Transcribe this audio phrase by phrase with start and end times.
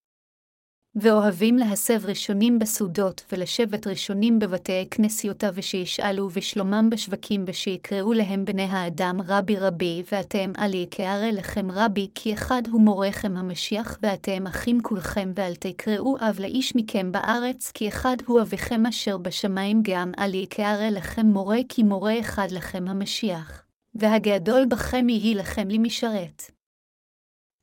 [0.97, 9.20] ואוהבים להסב ראשונים בסעודות, ולשבת ראשונים בבתי כנסיותה, ושישאלו בשלומם בשווקים, ושיקראו להם בני האדם
[9.28, 15.33] רבי רבי, ואתם עלי כהרי לכם רבי, כי אחד הוא מורכם המשיח, ואתם אחים כולכם,
[15.34, 20.91] ואל תקראו אב לאיש מכם בארץ, כי אחד הוא אביכם אשר בשמיים גם עלי כהרי
[20.91, 23.62] לכם מורה, כי מורה אחד לכם המשיח.
[23.95, 26.58] והגדול בכם יהי לכם למשרת.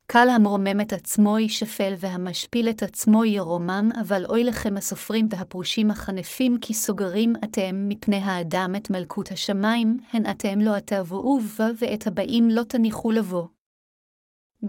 [0.08, 6.58] קל המרומם את עצמו יישפל, והמשפיל את עצמו ירומם, אבל אוי לכם הסופרים והפרושים החנפים,
[6.62, 12.50] כי סוגרים אתם מפני האדם את מלכות השמיים, הן אתם לא תבואו בה, ואת הבאים
[12.50, 13.48] לא תניחו לבוא.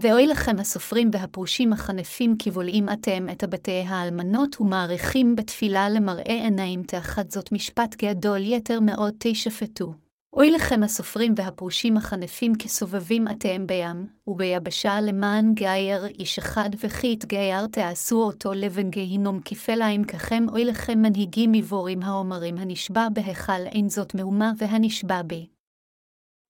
[0.01, 6.83] ואוי לכם הסופרים והפרושים החנפים, כי בולעים אתם את הבתי האלמנות, ומעריכים בתפילה למראה עיניים,
[6.83, 10.06] תאחת זאת משפט גדול יתר מאוד תשפטו.
[10.37, 17.67] אוי לכם הסופרים והפרושים החנפים כסובבים אתם בים, וביבשה למען גייר איש אחד וכי יתגייר
[17.67, 24.15] תעשו אותו לבן גיהינום כפליים ככם אוי לכם מנהיגים מבורים האומרים הנשבע בהיכל אין זאת
[24.15, 25.47] מהומה והנשבע בי.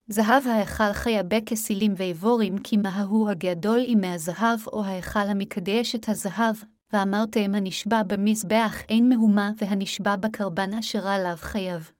[0.08, 6.56] זהב ההיכל חייבה כסילים ואיבורים, כי מהו הגדול עם מהזהב, או ההיכל המקדש את הזהב,
[6.92, 11.97] ואמרתם הנשבע במזבח אין מהומה, והנשבע בקרבן אשר עליו חייב.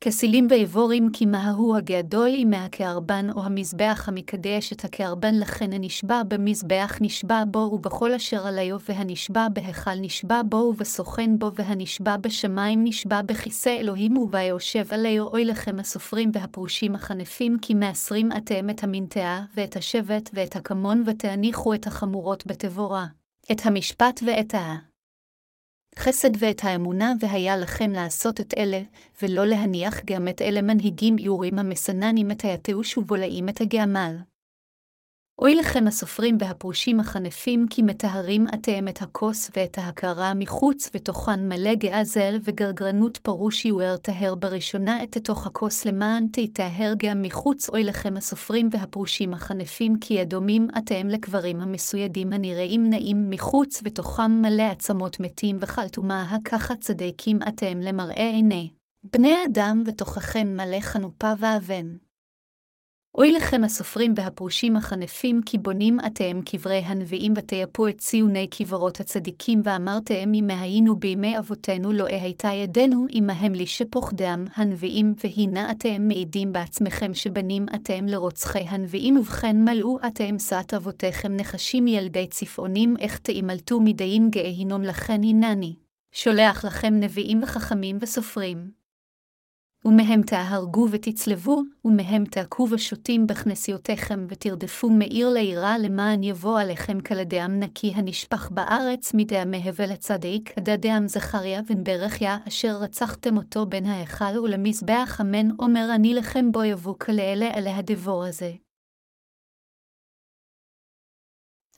[0.00, 6.98] כסילים ואיבורים כי מהו הגדול עמה הקערבן או המזבח המקדש את הקערבן לכן הנשבע במזבח
[7.00, 13.76] נשבע בו ובכל אשר עליו והנשבע בהיכל נשבע בו ובסוכן בו והנשבע בשמיים נשבע בכיסא
[13.80, 20.30] אלוהים וביושב עליו אוי לכם הסופרים והפרושים החנפים כי מעשרים אתם את המנטעה ואת השבט
[20.34, 23.06] ואת הכמון ותניחו את החמורות בתבורה,
[23.52, 24.87] את המשפט ואת ה...
[25.98, 28.80] חסד ואת האמונה, והיה לכם לעשות את אלה,
[29.22, 34.16] ולא להניח גם את אלה מנהיגים יורים המסננים את היתוש ובולעים את הגעמל.
[35.38, 41.74] אוי לכם הסופרים והפרושים החנפים, כי מטהרים אתם את הכוס ואת ההכרה מחוץ, ותוכן מלא
[41.74, 47.70] געזל וגרגרנות פרוש יואר טהר בראשונה את תוך הכוס למען תיטהר גם מחוץ.
[47.70, 54.62] אוי לכם הסופרים והפרושים החנפים, כי אדומים אתם לקברים המסוידים הנראים נעים מחוץ, ותוכם מלא
[54.62, 58.70] עצמות מתים וחלטומה הככה צדיקים אתם למראה עיני.
[59.12, 62.07] בני אדם ותוככם מלא חנופה ואבן.
[63.18, 69.60] אוי לכם הסופרים והפרושים החנפים, כי בונים אתם קברי הנביאים ותייפו את ציוני קברות הצדיקים,
[69.64, 76.52] ואמרתם אם היינו בימי אבותינו לא הייתה ידינו עמהם לשפוך דם הנביאים, והנה אתם מעידים
[76.52, 83.80] בעצמכם שבנים אתם לרוצחי הנביאים, ובכן מלאו אתם שאת אבותיכם נחשים ילדי צפעונים, איך תאמלתו
[83.80, 85.74] מדעים גאהינום לכן הנני.
[86.12, 88.77] שולח לכם נביאים וחכמים וסופרים,
[89.88, 97.92] ומהם תהרגו ותצלבו, ומהם תעקו ושותים בכנסיותיכם, ותרדפו מעיר לעירה למען יבוא עליכם כלדם נקי
[97.94, 105.20] הנשפך בארץ מדי המהבל הצדיק, עדדם זכריה בן ברכיה, אשר רצחתם אותו בין ההיכל ולמזבח
[105.20, 108.52] אמן, אומר אני לכם בו יבוא כלאלה אלה הדבור הזה.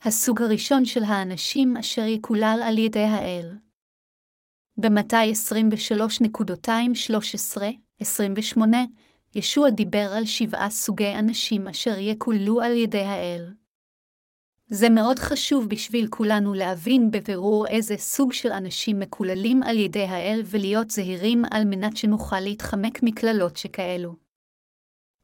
[0.03, 3.57] הסוג הראשון של האנשים אשר יקולל על ידי האל.
[4.77, 5.31] במתי
[7.55, 7.61] 23.213
[8.01, 8.77] 28,
[9.35, 13.53] ישוע דיבר על שבעה סוגי אנשים אשר יקוללו על ידי האל.
[14.67, 20.41] זה מאוד חשוב בשביל כולנו להבין בבירור איזה סוג של אנשים מקוללים על ידי האל
[20.45, 24.15] ולהיות זהירים על מנת שנוכל להתחמק מקללות שכאלו.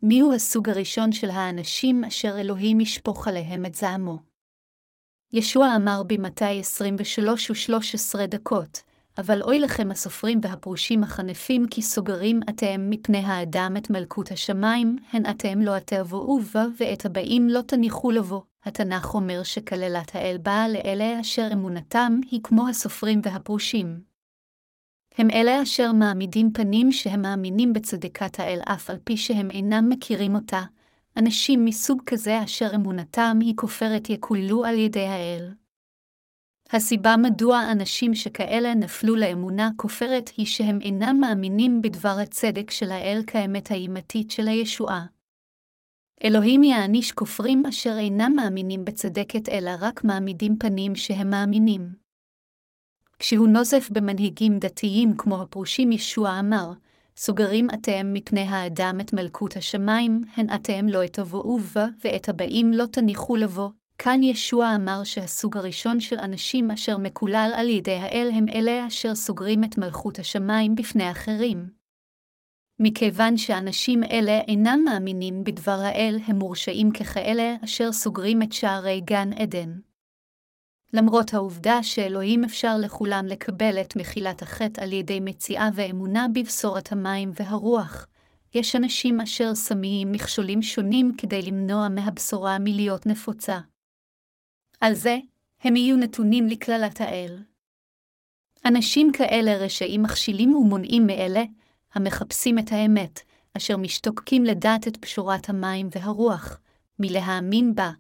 [0.04, 4.18] מיהו הסוג הראשון של האנשים אשר אלוהים ישפוך עליהם את זעמו?
[5.34, 8.82] ישוע אמר במתי 23 ו-13 דקות,
[9.18, 15.26] אבל אוי לכם הסופרים והפרושים החנפים, כי סוגרים אתם מפני האדם את מלכות השמיים, הן
[15.26, 18.42] אתם לא תבואו בה, ואת הבאים לא תניחו לבוא.
[18.64, 24.00] התנ"ך אומר שכללת האל באה לאלה אשר אמונתם היא כמו הסופרים והפרושים.
[25.18, 30.36] הם אלה אשר מעמידים פנים שהם מאמינים בצדקת האל אף על פי שהם אינם מכירים
[30.36, 30.62] אותה,
[31.18, 35.52] אנשים מסוג כזה אשר אמונתם היא כופרת יקוללו על ידי האל.
[36.74, 43.22] הסיבה מדוע אנשים שכאלה נפלו לאמונה כופרת היא שהם אינם מאמינים בדבר הצדק של האל
[43.28, 45.06] כאמת האימתית של הישועה.
[46.24, 51.90] אלוהים יעניש כופרים אשר אינם מאמינים בצדקת אלא רק מעמידים פנים שהם מאמינים.
[53.20, 56.72] כשהוא נוזף במנהיגים דתיים כמו הפרושים ישוע אמר,
[57.18, 62.86] סוגרים אתם מפני האדם את מלכות השמיים, הן אתם לא תבואו בה, ואת הבאים לא
[62.86, 63.70] תניחו לבוא.
[64.00, 69.16] כאן ישוע אמר שהסוג הראשון של אנשים אשר מקולל על ידי האל הם אלה אשר
[69.16, 71.70] סוגרים את מלכות השמיים בפני אחרים.
[72.80, 79.34] מכיוון שאנשים אלה אינם מאמינים בדבר האל, הם מורשעים ככאלה אשר סוגרים את שערי גן
[79.34, 79.80] עדן.
[80.94, 87.32] למרות העובדה שאלוהים אפשר לכולם לקבל את מחילת החטא על ידי מציאה ואמונה בבשורת המים
[87.40, 88.08] והרוח,
[88.54, 93.60] יש אנשים אשר שמים מכשולים שונים כדי למנוע מהבשורה מלהיות נפוצה.
[94.80, 95.18] על זה,
[95.62, 97.44] הם יהיו נתונים לקללת האל.
[98.66, 101.44] אנשים כאלה רשעים מכשילים ומונעים מאלה,
[101.94, 103.20] המחפשים את האמת,
[103.58, 106.60] אשר משתוקקים לדעת את פשורת המים והרוח,
[107.00, 107.92] מלהאמין בה,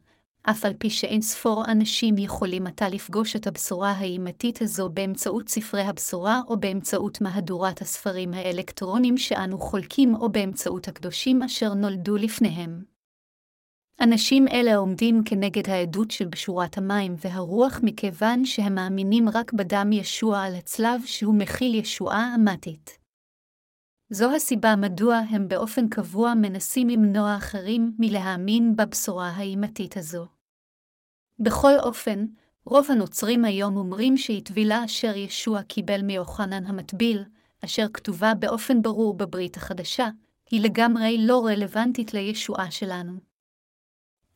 [0.43, 5.81] אף על פי שאין ספור אנשים יכולים עתה לפגוש את הבשורה האימתית הזו באמצעות ספרי
[5.81, 12.96] הבשורה או באמצעות מהדורת הספרים האלקטרונים שאנו חולקים או באמצעות הקדושים אשר נולדו לפניהם.
[14.01, 20.41] אנשים אלה עומדים כנגד העדות של בשורת המים והרוח מכיוון שהם מאמינים רק בדם ישוע
[20.41, 22.99] על הצלב שהוא מכיל ישועה אמתית.
[24.09, 30.25] זו הסיבה מדוע הם באופן קבוע מנסים למנוע אחרים מלהאמין בבשורה האימתית הזו.
[31.39, 32.25] בכל אופן,
[32.65, 37.23] רוב הנוצרים היום אומרים שהיא טבילה אשר ישוע קיבל מיוחנן המטביל,
[37.65, 40.09] אשר כתובה באופן ברור בברית החדשה,
[40.51, 43.27] היא לגמרי לא רלוונטית לישועה שלנו.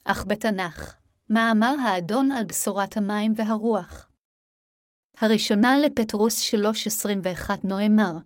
[0.03, 0.95] אך בתנ"ך,
[1.29, 4.09] מה אמר האדון על בשורת המים והרוח?
[5.17, 8.17] הראשונה לפטרוס 3.21 נאמר,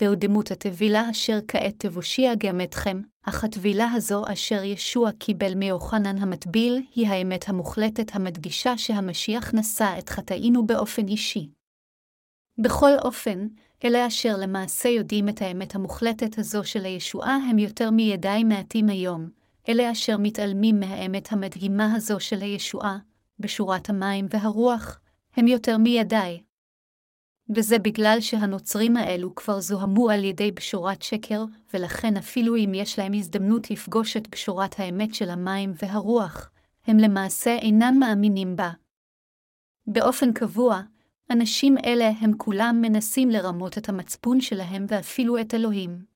[0.00, 6.18] והוא דמות הטבילה אשר כעת תבושיע גם אתכם, אך הטבילה הזו אשר ישוע קיבל מיוחנן
[6.18, 11.48] המטביל, היא האמת המוחלטת המדגישה שהמשיח נשא את חטאינו באופן אישי.
[12.58, 13.46] בכל אופן,
[13.84, 19.41] אלה אשר למעשה יודעים את האמת המוחלטת הזו של הישועה הם יותר מידי מעטים היום,
[19.68, 22.98] אלה אשר מתעלמים מהאמת המדהימה הזו של הישועה,
[23.38, 25.00] בשורת המים והרוח,
[25.36, 26.42] הם יותר מידי.
[27.54, 31.44] וזה בגלל שהנוצרים האלו כבר זוהמו על ידי בשורת שקר,
[31.74, 36.50] ולכן אפילו אם יש להם הזדמנות לפגוש את בשורת האמת של המים והרוח,
[36.86, 38.70] הם למעשה אינם מאמינים בה.
[39.86, 40.80] באופן קבוע,
[41.30, 46.11] אנשים אלה הם כולם מנסים לרמות את המצפון שלהם ואפילו את אלוהים.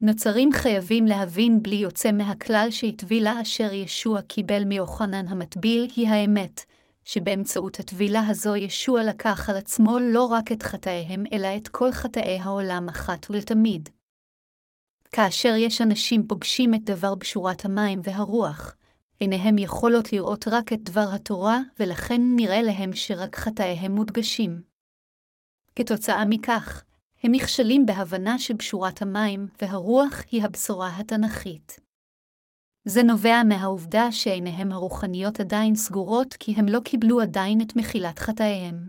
[0.00, 6.60] נוצרים חייבים להבין בלי יוצא מהכלל שהטבילה אשר ישוע קיבל מיוחנן המטביל היא האמת,
[7.04, 12.38] שבאמצעות הטבילה הזו ישוע לקח על עצמו לא רק את חטאיהם, אלא את כל חטאי
[12.38, 13.88] העולם אחת ולתמיד.
[15.12, 18.76] כאשר יש אנשים פוגשים את דבר בשורת המים והרוח,
[19.20, 24.62] עיניהם יכולות לראות רק את דבר התורה, ולכן נראה להם שרק חטאיהם מודגשים.
[25.76, 26.84] כתוצאה מכך,
[27.24, 31.80] הם נכשלים בהבנה שבשורת המים והרוח היא הבשורה התנ"כית.
[32.84, 38.88] זה נובע מהעובדה שעיניהם הרוחניות עדיין סגורות כי הם לא קיבלו עדיין את מחילת חטאיהם.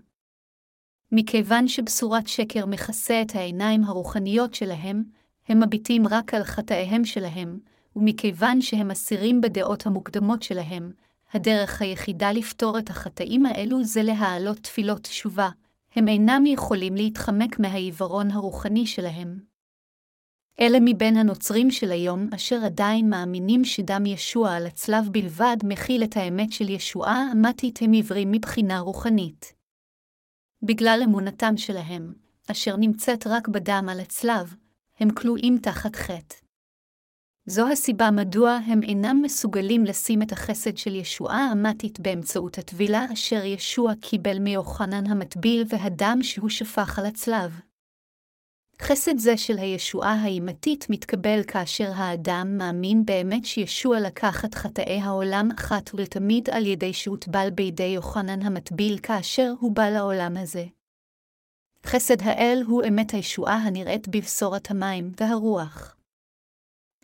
[1.11, 5.03] מכיוון שבשורת שקר מכסה את העיניים הרוחניות שלהם,
[5.47, 7.59] הם מביטים רק על חטאיהם שלהם,
[7.95, 10.91] ומכיוון שהם אסירים בדעות המוקדמות שלהם,
[11.33, 15.49] הדרך היחידה לפתור את החטאים האלו זה להעלות תפילות תשובה,
[15.95, 19.39] הם אינם יכולים להתחמק מהעיוורון הרוחני שלהם.
[20.59, 26.17] אלה מבין הנוצרים של היום אשר עדיין מאמינים שדם ישוע על הצלב בלבד מכיל את
[26.17, 29.53] האמת של ישועה אמתית הם עיוורים מבחינה רוחנית.
[30.63, 32.13] בגלל אמונתם שלהם,
[32.51, 34.55] אשר נמצאת רק בדם על הצלב,
[34.99, 36.44] הם כלואים תחת חטא.
[37.47, 43.45] זו הסיבה מדוע הם אינם מסוגלים לשים את החסד של ישועה אמתית באמצעות הטבילה אשר
[43.45, 47.59] ישוע קיבל מיוחנן המטביל והדם שהוא שפך על הצלב.
[48.81, 55.49] חסד זה של הישועה האימתית מתקבל כאשר האדם מאמין באמת שישוע לקח את חטאי העולם
[55.59, 60.65] אחת ולתמיד על ידי שהוטבל בידי יוחנן המטביל כאשר הוא בא לעולם הזה.
[61.85, 65.94] חסד האל הוא אמת הישועה הנראית בבשורת המים והרוח.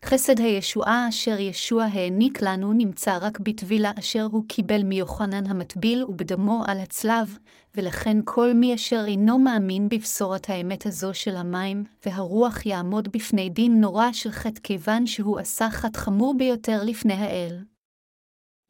[0.05, 6.63] חסד הישועה אשר ישוע העניק לנו נמצא רק בטבילה אשר הוא קיבל מיוחנן המטביל ובדמו
[6.67, 7.37] על הצלב,
[7.75, 13.81] ולכן כל מי אשר אינו מאמין בבשורת האמת הזו של המים, והרוח יעמוד בפני דין
[13.81, 17.63] נורא של חטא כיוון שהוא עשה חטא חמור ביותר לפני האל.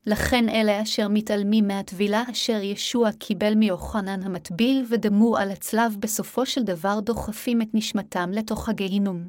[0.05, 6.63] לכן אלה אשר מתעלמים מהטבילה אשר ישוע קיבל מיוחנן המטביל ודמו על הצלב בסופו של
[6.63, 9.27] דבר דוחפים את נשמתם לתוך הגיהינום.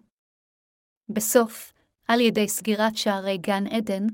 [1.09, 1.73] בסוף,
[2.13, 4.07] על ידי סגירת שערי גן עדן,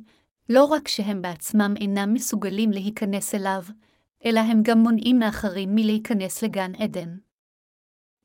[0.49, 3.63] לא רק שהם בעצמם אינם מסוגלים להיכנס אליו,
[4.25, 7.17] אלא הם גם מונעים מאחרים מלהיכנס לגן עדן.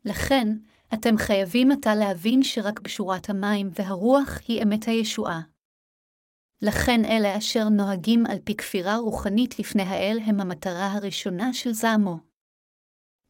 [0.05, 0.47] לכן,
[0.93, 5.41] אתם חייבים עתה להבין שרק בשורת המים והרוח היא אמת הישועה.
[6.61, 12.17] לכן אלה אשר נוהגים על פי כפירה רוחנית לפני האל הם המטרה הראשונה של זעמו.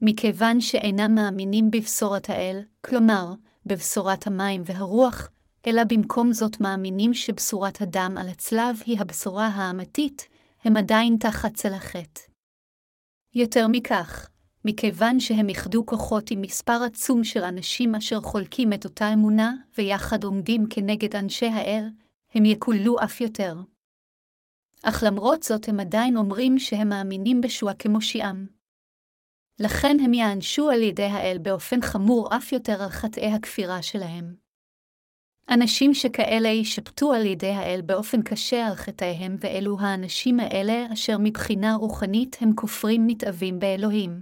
[0.01, 3.33] מכיוון שאינם מאמינים בבשורת האל, כלומר,
[3.65, 5.29] בבשורת המים והרוח,
[5.67, 10.27] אלא במקום זאת מאמינים שבשורת הדם על הצלב היא הבשורה האמתית,
[10.63, 12.21] הם עדיין תחת צל החטא.
[13.35, 14.29] יותר מכך,
[14.65, 20.23] מכיוון שהם איחדו כוחות עם מספר עצום של אנשים אשר חולקים את אותה אמונה, ויחד
[20.23, 21.89] עומדים כנגד אנשי האל,
[22.33, 23.55] הם יקוללו אף יותר.
[24.83, 28.47] אך למרות זאת הם עדיין אומרים שהם מאמינים בשוע כמושיעם.
[29.59, 34.42] לכן הם יענשו על ידי האל באופן חמור אף יותר על חטאי הכפירה שלהם.
[35.49, 41.75] אנשים שכאלה יישפטו על ידי האל באופן קשה על חטאיהם, ואלו האנשים האלה אשר מבחינה
[41.75, 44.21] רוחנית הם כופרים נתעבים באלוהים.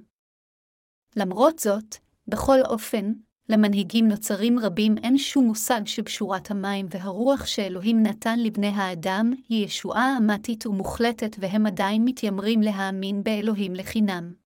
[1.16, 1.96] למרות זאת,
[2.28, 3.14] בכל אופן,
[3.50, 10.18] למנהיגים נוצרים רבים אין שום מושג שבשורת המים והרוח שאלוהים נתן לבני האדם היא ישועה
[10.18, 14.41] אמתית ומוחלטת והם עדיין מתיימרים להאמין באלוהים לחינם.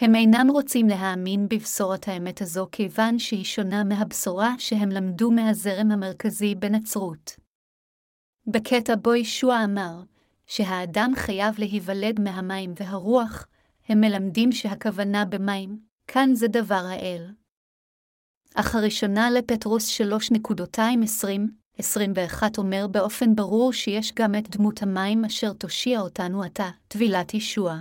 [0.00, 6.54] הם אינם רוצים להאמין בבשורת האמת הזו כיוון שהיא שונה מהבשורה שהם למדו מהזרם המרכזי
[6.54, 7.36] בנצרות.
[8.46, 10.02] בקטע בו ישוע אמר,
[10.46, 13.46] שהאדם חייב להיוולד מהמים והרוח,
[13.88, 17.30] הם מלמדים שהכוונה במים, כאן זה דבר האל.
[18.54, 26.42] אך הראשונה לפטרוס 3.220-21 אומר באופן ברור שיש גם את דמות המים אשר תושיע אותנו
[26.42, 27.80] עתה, טבילת ישוע.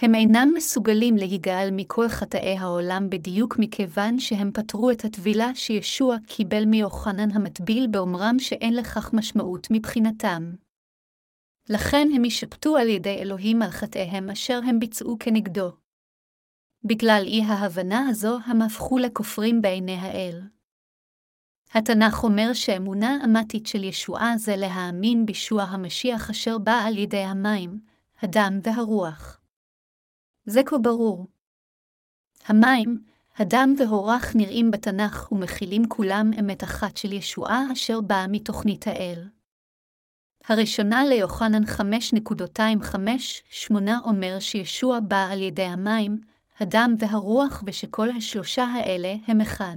[0.00, 6.64] הם אינם מסוגלים להיגאל מכל חטאי העולם בדיוק מכיוון שהם פתרו את הטבילה שישוע קיבל
[6.64, 10.52] מיוחנן המטביל באומרם שאין לכך משמעות מבחינתם.
[11.68, 15.72] לכן הם יישפטו על ידי אלוהים על חטאיהם אשר הם ביצעו כנגדו.
[16.84, 20.42] בגלל אי ההבנה הזו, הם הפכו לכופרים בעיני האל.
[21.74, 27.80] התנ"ך אומר שאמונה אמתית של ישועה זה להאמין בישוע המשיח אשר בא על ידי המים,
[28.22, 29.35] הדם והרוח.
[30.46, 31.26] זה כה ברור.
[32.46, 32.98] המים,
[33.36, 39.28] הדם והורח נראים בתנ"ך ומכילים כולם אמת אחת של ישועה אשר באה מתוכנית האל.
[40.48, 43.74] הראשונה ליוחנן 5.258
[44.04, 46.20] אומר שישוע בא על ידי המים,
[46.60, 49.76] הדם והרוח ושכל השלושה האלה הם אחד.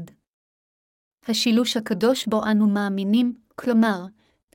[1.27, 4.05] השילוש הקדוש בו אנו מאמינים, כלומר,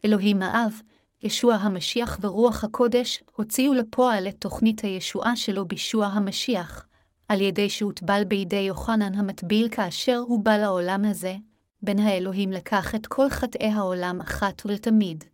[0.05, 0.83] אלוהים האב,
[1.25, 6.87] ישוע המשיח ורוח הקודש, הוציאו לפועל את תוכנית הישועה שלו בישוע המשיח,
[7.29, 11.37] על ידי שהוטבל בידי יוחנן המטביל כאשר הוא בא לעולם הזה,
[11.83, 15.25] בין האלוהים לקח את כל חטאי העולם אחת ולתמיד.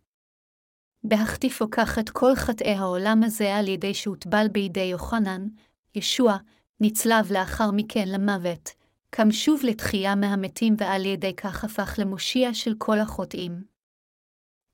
[1.03, 5.47] בהחטיפו כך את כל חטאי העולם הזה על ידי שהוטבל בידי יוחנן,
[5.95, 6.37] ישוע,
[6.79, 8.69] נצלב לאחר מכן למוות,
[9.09, 13.70] קם שוב לתחייה מהמתים ועל ידי כך הפך למושיע של כל החוטאים.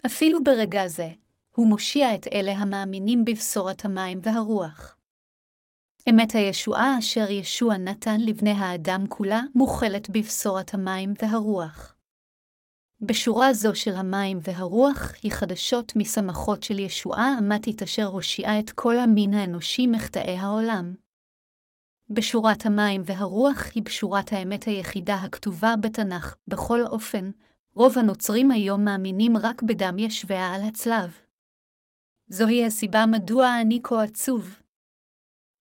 [0.07, 1.09] אפילו ברגע זה,
[1.55, 4.97] הוא מושיע את אלה המאמינים בבשורת המים והרוח.
[6.09, 11.95] אמת הישועה אשר ישוע נתן לבני האדם כולה מוכלת בבשורת המים והרוח.
[13.01, 18.99] בשורה זו של המים והרוח היא חדשות משמחות של ישועה אמתית אשר הושיעה את כל
[18.99, 20.95] המין האנושי מחטאי העולם.
[22.09, 27.31] בשורת המים והרוח היא בשורת האמת היחידה הכתובה בתנ"ך, בכל אופן,
[27.77, 31.17] רוב הנוצרים היום מאמינים רק בדם ישביה על הצלב.
[32.27, 34.59] זוהי הסיבה מדוע אני כה עצוב.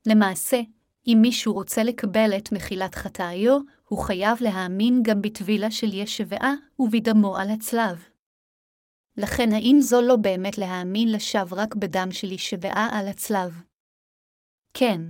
[0.07, 0.61] למעשה,
[1.07, 3.59] אם מישהו רוצה לקבל את מחילת חטאיו,
[3.89, 8.09] הוא חייב להאמין גם בטבילה של ישבעה ובדמו על הצלב.
[9.17, 13.63] לכן האם זו לא באמת להאמין לשווא רק בדם של ישבעה על הצלב?
[14.75, 15.01] כן.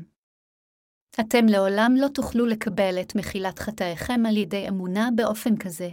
[1.21, 5.89] אתם לעולם לא תוכלו לקבל את מחילת חטאיכם על ידי אמונה באופן כזה.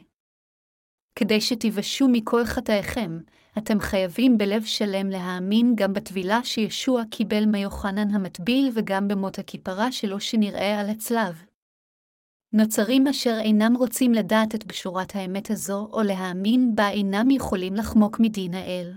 [1.15, 3.19] כדי שתיוושעו מכל חטאיכם,
[3.57, 10.19] אתם חייבים בלב שלם להאמין גם בטבילה שישוע קיבל מיוחנן המטביל וגם במות הכיפרה שלו
[10.19, 11.43] שנראה על הצלב.
[12.53, 18.19] נוצרים אשר אינם רוצים לדעת את בשורת האמת הזו או להאמין בה אינם יכולים לחמוק
[18.19, 18.93] מדין האל.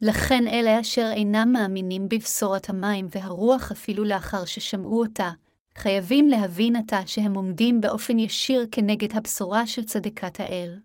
[0.00, 5.30] לכן אלה אשר אינם מאמינים בבשורת המים והרוח אפילו לאחר ששמעו אותה,
[5.76, 10.78] חייבים להבין עתה שהם עומדים באופן ישיר כנגד הבשורה של צדקת האל.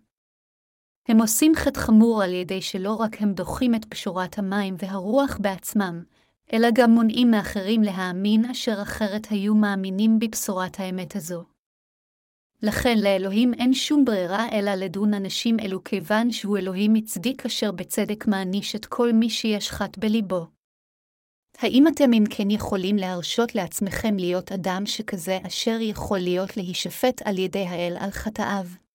[1.08, 6.02] הם עושים חטא חמור על ידי שלא רק הם דוחים את פשורת המים והרוח בעצמם,
[6.52, 11.44] אלא גם מונעים מאחרים להאמין אשר אחרת היו מאמינים בבשורת האמת הזו.
[12.62, 18.26] לכן לאלוהים אין שום ברירה אלא לדון אנשים אלו כיוון שהוא אלוהים מצדיק אשר בצדק
[18.26, 20.46] מעניש את כל מי שיש חט בליבו.
[21.58, 27.38] האם אתם אם כן יכולים להרשות לעצמכם להיות אדם שכזה אשר יכול להיות להישפט על
[27.38, 28.87] ידי האל על חטאיו?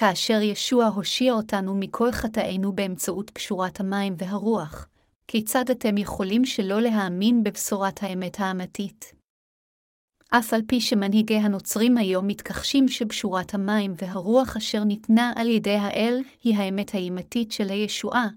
[0.00, 4.88] כאשר ישוע הושיע אותנו מכל חטאינו באמצעות קשורת המים והרוח,
[5.28, 9.12] כיצד אתם יכולים שלא להאמין בבשורת האמת האמתית?
[10.30, 16.22] אף על פי שמנהיגי הנוצרים היום מתכחשים שבשורת המים והרוח אשר ניתנה על ידי האל
[16.42, 18.28] היא האמת האימתית של הישועה,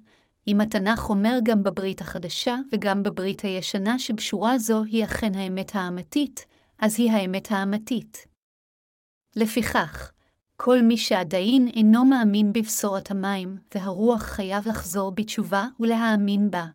[0.47, 6.45] אם התנ"ך אומר גם בברית החדשה וגם בברית הישנה שבשורה זו היא אכן האמת האמתית,
[6.79, 8.25] אז היא האמת האמתית.
[9.35, 10.11] לפיכך,
[10.63, 16.65] כל מי שעדיין אינו מאמין בבשורת המים והרוח חייב לחזור בתשובה ולהאמין בה.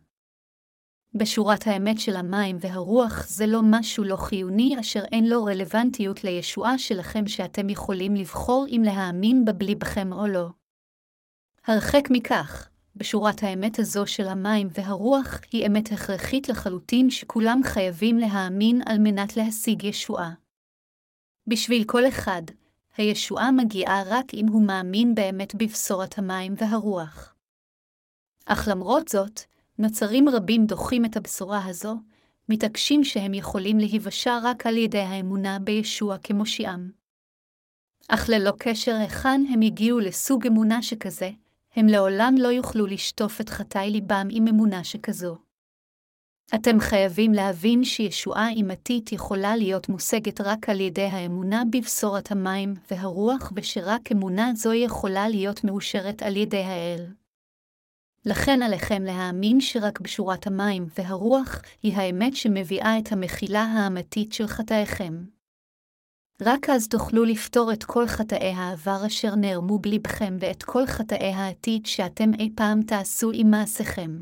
[1.13, 6.77] בשורת האמת של המים והרוח זה לא משהו לא חיוני אשר אין לו רלוונטיות לישועה
[6.77, 10.49] שלכם שאתם יכולים לבחור אם להאמין בה בלי בכם או לא.
[11.67, 18.81] הרחק מכך, בשורת האמת הזו של המים והרוח היא אמת הכרחית לחלוטין שכולם חייבים להאמין
[18.85, 20.31] על מנת להשיג ישועה.
[21.47, 22.41] בשביל כל אחד,
[22.97, 27.35] הישועה מגיעה רק אם הוא מאמין באמת בבשורת המים והרוח.
[28.45, 29.41] אך למרות זאת,
[29.79, 31.95] נוצרים רבים דוחים את הבשורה הזו,
[32.49, 36.91] מתעקשים שהם יכולים להיוושע רק על ידי האמונה בישוע כמושיעם.
[38.07, 41.29] אך ללא קשר היכן הם הגיעו לסוג אמונה שכזה,
[41.75, 45.46] הם לעולם לא יוכלו לשטוף את חטאי ליבם עם אמונה שכזו.
[46.55, 53.51] אתם חייבים להבין שישועה אימתית יכולה להיות מושגת רק על ידי האמונה בבשורת המים והרוח,
[53.55, 57.05] ושרק אמונה זו יכולה להיות מאושרת על ידי האל.
[58.25, 65.23] לכן עליכם להאמין שרק בשורת המים והרוח היא האמת שמביאה את המחילה האמתית של חטאיכם.
[66.41, 71.85] רק אז תוכלו לפתור את כל חטאי העבר אשר נערמו בלבכם ואת כל חטאי העתיד
[71.85, 74.21] שאתם אי פעם תעשו עם מעשיכם.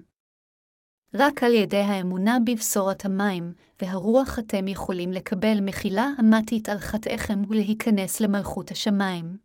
[1.17, 8.21] רק על ידי האמונה בבשורת המים והרוח אתם יכולים לקבל מחילה אמתית על חטאיכם ולהיכנס
[8.21, 9.37] למלכות השמיים.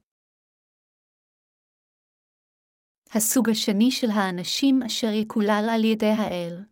[3.14, 6.64] הסוג השני של האנשים אשר יקולל על ידי האל.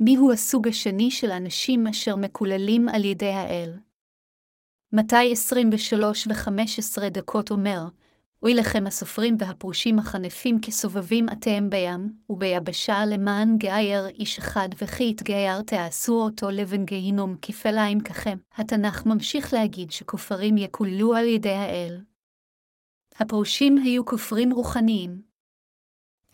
[0.00, 3.72] מיהו הסוג השני של אנשים אשר מקוללים על ידי האל?
[4.92, 7.80] מתי 23 ו-15 דקות אומר,
[8.46, 15.62] אוי לכם הסופרים והפרושים החנפים כסובבים אתם בים, וביבשה למען גייר איש אחד וכי יתגייר
[15.62, 18.38] תעשו אותו לבן גיהינום כפליים ככם.
[18.54, 22.00] התנ"ך ממשיך להגיד שכופרים יקוללו על ידי האל.
[23.16, 25.22] הפרושים היו כופרים רוחניים.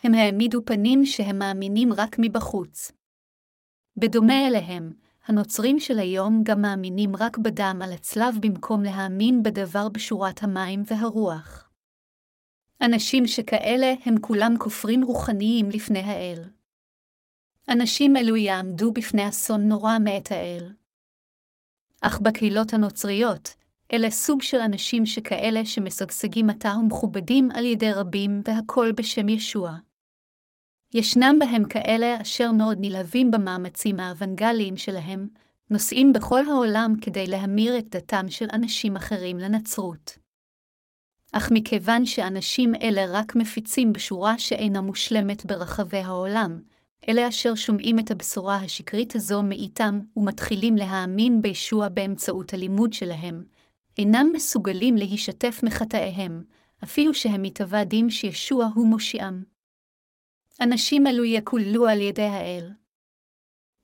[0.03, 2.93] הם העמידו פנים שהם מאמינים רק מבחוץ.
[3.97, 4.93] בדומה אליהם,
[5.27, 11.72] הנוצרים של היום גם מאמינים רק בדם על הצלב במקום להאמין בדבר בשורת המים והרוח.
[12.83, 16.39] אנשים שכאלה הם כולם כופרים רוחניים לפני האל.
[17.69, 20.73] אנשים אלו יעמדו בפני אסון נורא מאת האל.
[22.01, 23.55] אך בקהילות הנוצריות,
[23.93, 29.77] אלה סוג של אנשים שכאלה שמשגשגים עתה ומכובדים על ידי רבים, והכל בשם ישוע.
[30.95, 35.29] ישנם בהם כאלה אשר מאוד נלהבים במאמצים האוונגליים שלהם,
[35.71, 40.22] נוסעים בכל העולם כדי להמיר את דתם של אנשים אחרים לנצרות.
[41.33, 46.61] אך מכיוון שאנשים אלה רק מפיצים בשורה שאינה מושלמת ברחבי העולם,
[47.09, 53.45] אלה אשר שומעים את הבשורה השקרית הזו מאיתם ומתחילים להאמין בישוע באמצעות הלימוד שלהם,
[53.99, 56.43] אינם מסוגלים להישתף מחטאיהם,
[56.85, 59.43] אפילו שהם מתוועדים שישוע הוא מושיעם.
[60.61, 62.71] אנשים אלו יקוללו על ידי האל.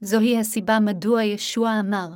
[0.01, 2.09] זוהי הסיבה מדוע ישוע אמר,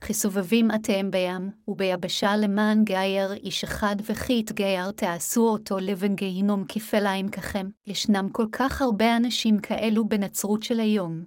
[0.00, 7.28] כסובבים אתם בים, וביבשה למען גייר איש אחד וכי יתגייר תעשו אותו לבן גיהינום כפליים
[7.28, 11.24] ככם, ישנם כל כך הרבה אנשים כאלו בנצרות של היום.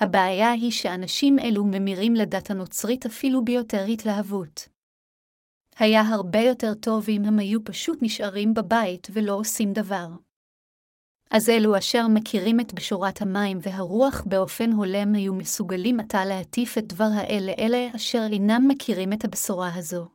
[0.00, 4.68] הבעיה היא שאנשים אלו ממירים לדת הנוצרית אפילו ביותר התלהבות.
[5.78, 10.08] היה הרבה יותר טוב אם הם היו פשוט נשארים בבית ולא עושים דבר.
[11.30, 16.86] אז אלו אשר מכירים את בשורת המים והרוח באופן הולם היו מסוגלים עתה להטיף את
[16.86, 20.08] דבר האל לאלה אשר אינם מכירים את הבשורה הזו.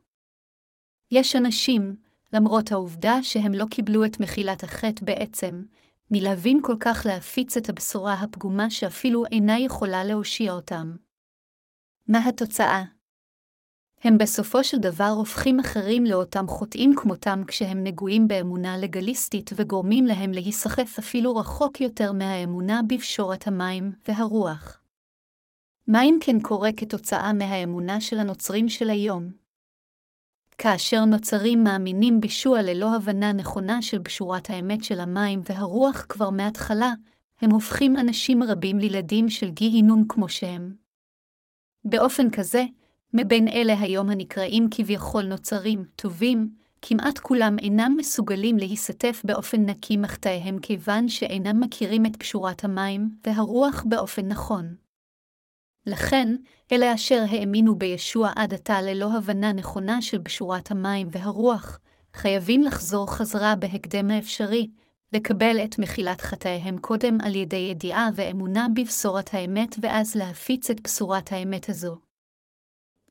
[1.10, 1.96] יש אנשים,
[2.32, 5.62] למרות העובדה שהם לא קיבלו את מחילת החטא בעצם,
[6.10, 10.96] נלהבים כל כך להפיץ את הבשורה הפגומה שאפילו אינה יכולה להושיע אותם.
[12.08, 12.82] מה התוצאה?
[14.04, 20.32] הם בסופו של דבר הופכים אחרים לאותם חוטאים כמותם כשהם נגועים באמונה לגליסטית וגורמים להם
[20.32, 24.80] להיסחף אפילו רחוק יותר מהאמונה בפשורת המים והרוח.
[25.86, 29.30] מה אם כן קורה כתוצאה מהאמונה של הנוצרים של היום?
[30.58, 36.92] כאשר נוצרים מאמינים בישוע ללא הבנה נכונה של בשורת האמת של המים והרוח כבר מההתחלה,
[37.40, 40.74] הם הופכים אנשים רבים לילדים של גיהינום כמו שהם.
[41.84, 42.64] באופן כזה,
[43.14, 46.50] מבין אלה היום הנקראים כביכול נוצרים, טובים,
[46.82, 53.84] כמעט כולם אינם מסוגלים להיסטף באופן נקי מחטאיהם כיוון שאינם מכירים את פשורת המים והרוח
[53.88, 54.74] באופן נכון.
[55.86, 56.36] לכן,
[56.72, 61.78] אלה אשר האמינו בישוע עד עתה ללא הבנה נכונה של בשורת המים והרוח,
[62.14, 64.70] חייבים לחזור חזרה בהקדם האפשרי,
[65.12, 71.32] לקבל את מחילת חטאיהם קודם על ידי ידיעה ואמונה בבשורת האמת ואז להפיץ את בשורת
[71.32, 72.11] האמת הזו.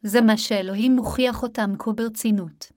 [0.04, 2.72] זה מה שאלוהים מוכיח אותם כה ברצינות.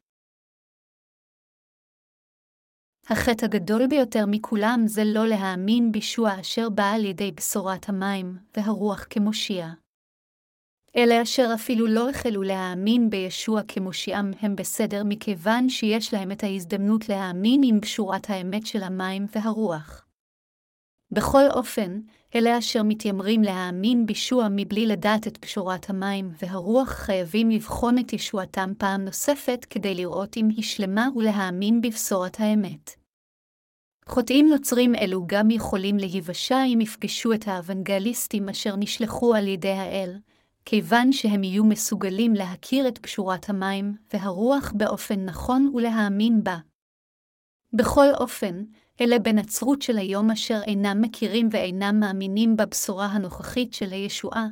[3.10, 9.06] החטא הגדול ביותר מכולם זה לא להאמין בישוע אשר בא על ידי בשורת המים והרוח
[9.10, 9.66] כמושיע.
[10.96, 17.08] אלה אשר אפילו לא החלו להאמין בישוע כמושיעם הם בסדר מכיוון שיש להם את ההזדמנות
[17.08, 20.06] להאמין עם בשורת האמת של המים והרוח.
[21.10, 22.00] בכל אופן,
[22.36, 28.72] אלה אשר מתיימרים להאמין בישוע מבלי לדעת את פשורת המים והרוח חייבים לבחון את ישועתם
[28.78, 32.90] פעם נוספת כדי לראות אם היא שלמה ולהאמין בבשורת האמת.
[34.06, 40.18] חוטאים נוצרים אלו גם יכולים להיוושע אם יפגשו את האוונגליסטים אשר נשלחו על ידי האל,
[40.64, 46.56] כיוון שהם יהיו מסוגלים להכיר את פשורת המים והרוח באופן נכון ולהאמין בה.
[47.72, 48.64] בכל אופן,
[49.00, 54.46] אלה בנצרות של היום אשר אינם מכירים ואינם מאמינים בבשורה הנוכחית של הישועה,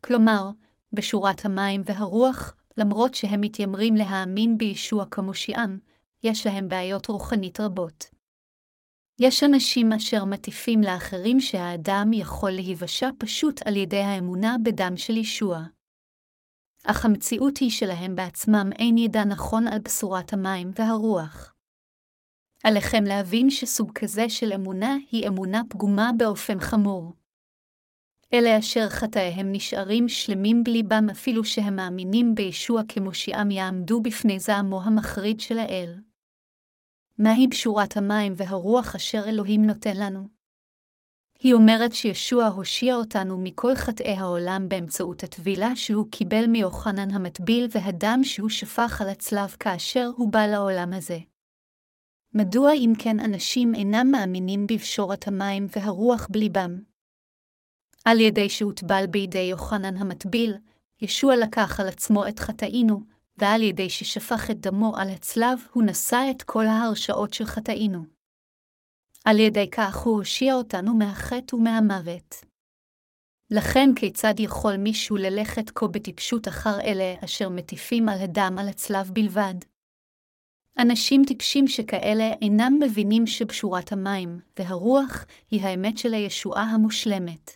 [0.00, 0.50] כלומר,
[0.92, 5.78] בשורת המים והרוח, למרות שהם מתיימרים להאמין בישוע כמושיעם,
[6.22, 8.04] יש להם בעיות רוחנית רבות.
[9.20, 15.62] יש אנשים אשר מטיפים לאחרים שהאדם יכול להיוושע פשוט על ידי האמונה בדם של ישוע.
[16.84, 21.53] אך המציאות היא שלהם בעצמם אין ידע נכון על בשורת המים והרוח.
[22.64, 27.12] עליכם להבין שסוג כזה של אמונה היא אמונה פגומה באופן חמור.
[28.32, 35.40] אלה אשר חטאיהם נשארים שלמים בליבם אפילו שהם מאמינים בישוע כמושיעם יעמדו בפני זעמו המחריד
[35.40, 35.94] של האל.
[37.18, 40.28] מהי בשורת המים והרוח אשר אלוהים נותן לנו?
[41.38, 48.20] היא אומרת שישוע הושיע אותנו מכל חטאי העולם באמצעות הטבילה שהוא קיבל מיוחנן המטביל והדם
[48.22, 51.18] שהוא שפך על הצלב כאשר הוא בא לעולם הזה.
[52.36, 56.78] מדוע אם כן אנשים אינם מאמינים בבשורת המים והרוח בליבם?
[58.04, 60.54] על ידי שהוטבל בידי יוחנן המטביל,
[61.02, 63.00] ישוע לקח על עצמו את חטאינו,
[63.36, 68.04] ועל ידי ששפך את דמו על הצלב, הוא נשא את כל ההרשאות של חטאינו.
[69.24, 72.44] על ידי כך הוא הושיע אותנו מהחטא ומהמוות.
[73.50, 79.10] לכן כיצד יכול מישהו ללכת כה בטיפשות אחר אלה אשר מטיפים על הדם על הצלב
[79.12, 79.73] בלבד?
[80.78, 87.50] אנשים טיפשים שכאלה אינם מבינים שבשורת המים והרוח היא האמת של הישועה המושלמת.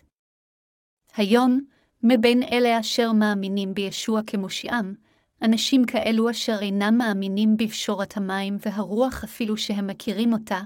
[1.15, 1.61] היום,
[2.03, 4.93] מבין אלה אשר מאמינים בישוע כמושיעם,
[5.41, 10.61] אנשים כאלו אשר אינם מאמינים בפשורת המים והרוח אפילו שהם מכירים אותה,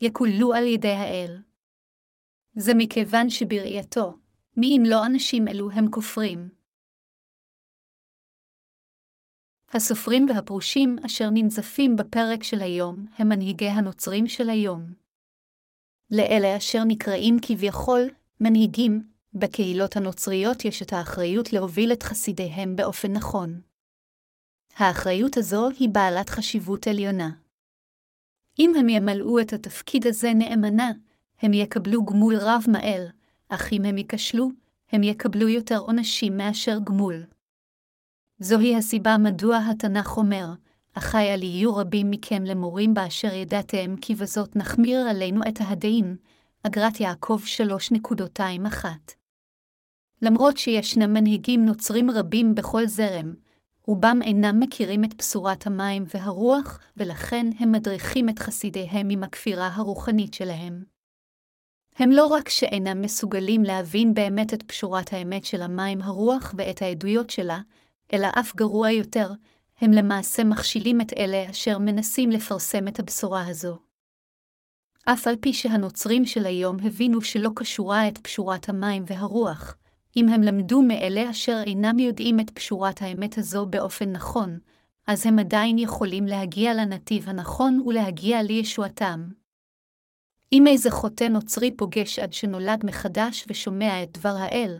[0.00, 1.38] יקוללו על ידי האל.
[2.54, 4.18] זה מכיוון שבראייתו,
[4.56, 6.57] מי אם לא אנשים אלו הם כופרים.
[9.72, 14.92] הסופרים והפרושים אשר ננזפים בפרק של היום הם מנהיגי הנוצרים של היום.
[16.10, 18.00] לאלה אשר נקראים כביכול
[18.40, 19.02] מנהיגים,
[19.34, 23.60] בקהילות הנוצריות יש את האחריות להוביל את חסידיהם באופן נכון.
[24.76, 27.30] האחריות הזו היא בעלת חשיבות עליונה.
[28.58, 30.90] אם הם ימלאו את התפקיד הזה נאמנה,
[31.42, 33.06] הם יקבלו גמול רב מעל,
[33.48, 34.50] אך אם הם ייכשלו,
[34.92, 37.24] הם יקבלו יותר עונשים מאשר גמול.
[38.40, 40.46] זוהי הסיבה מדוע התנ"ך אומר,
[40.94, 46.16] אחי על יהיו רבים מכם למורים באשר ידעתם כי בזאת נחמיר עלינו את ההדאים,
[46.62, 47.40] אגרת יעקב
[48.04, 48.84] 3.21.
[50.22, 53.34] למרות שישנם מנהיגים נוצרים רבים בכל זרם,
[53.86, 60.34] רובם אינם מכירים את בשורת המים והרוח, ולכן הם מדריכים את חסידיהם עם הכפירה הרוחנית
[60.34, 60.84] שלהם.
[61.96, 67.30] הם לא רק שאינם מסוגלים להבין באמת את פשורת האמת של המים הרוח ואת העדויות
[67.30, 67.60] שלה,
[68.12, 69.30] אלא אף גרוע יותר,
[69.80, 73.78] הם למעשה מכשילים את אלה אשר מנסים לפרסם את הבשורה הזו.
[75.04, 79.76] אף על פי שהנוצרים של היום הבינו שלא קשורה את פשורת המים והרוח,
[80.16, 84.58] אם הם למדו מאלה אשר אינם יודעים את פשורת האמת הזו באופן נכון,
[85.06, 89.28] אז הם עדיין יכולים להגיע לנתיב הנכון ולהגיע לישועתם.
[90.52, 94.78] אם איזה חוטא נוצרי פוגש עד שנולד מחדש ושומע את דבר האל,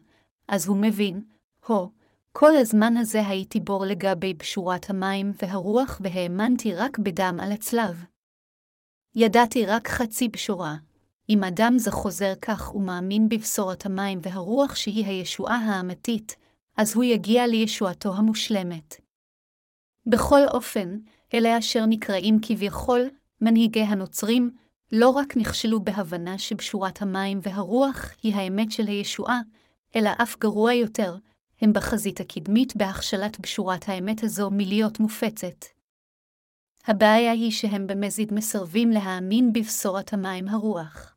[0.48, 1.22] אז הוא מבין,
[1.66, 1.90] הו,
[2.32, 8.04] כל הזמן הזה הייתי בור לגבי פשורת המים והרוח והאמנתי רק בדם על הצלב.
[9.14, 10.76] ידעתי רק חצי בשורה.
[11.28, 16.36] אם אדם זה חוזר כך ומאמין בבשורת המים והרוח שהיא הישועה האמתית,
[16.76, 19.00] אז הוא יגיע לישועתו המושלמת.
[20.06, 20.98] בכל אופן,
[21.34, 23.00] אלה אשר נקראים כביכול
[23.40, 24.50] מנהיגי הנוצרים,
[24.92, 29.40] לא רק נכשלו בהבנה שבשורת המים והרוח היא האמת של הישועה,
[29.96, 31.16] אלא אף גרוע יותר,
[31.60, 35.64] הם בחזית הקדמית בהכשלת בשורת האמת הזו מלהיות מופצת.
[36.86, 41.14] הבעיה היא שהם במזיד מסרבים להאמין בבשורת המים הרוח.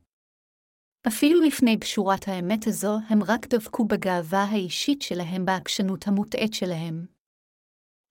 [1.07, 7.05] אפילו לפני בשורת האמת הזו, הם רק דבקו בגאווה האישית שלהם בעקשנות המוטעית שלהם.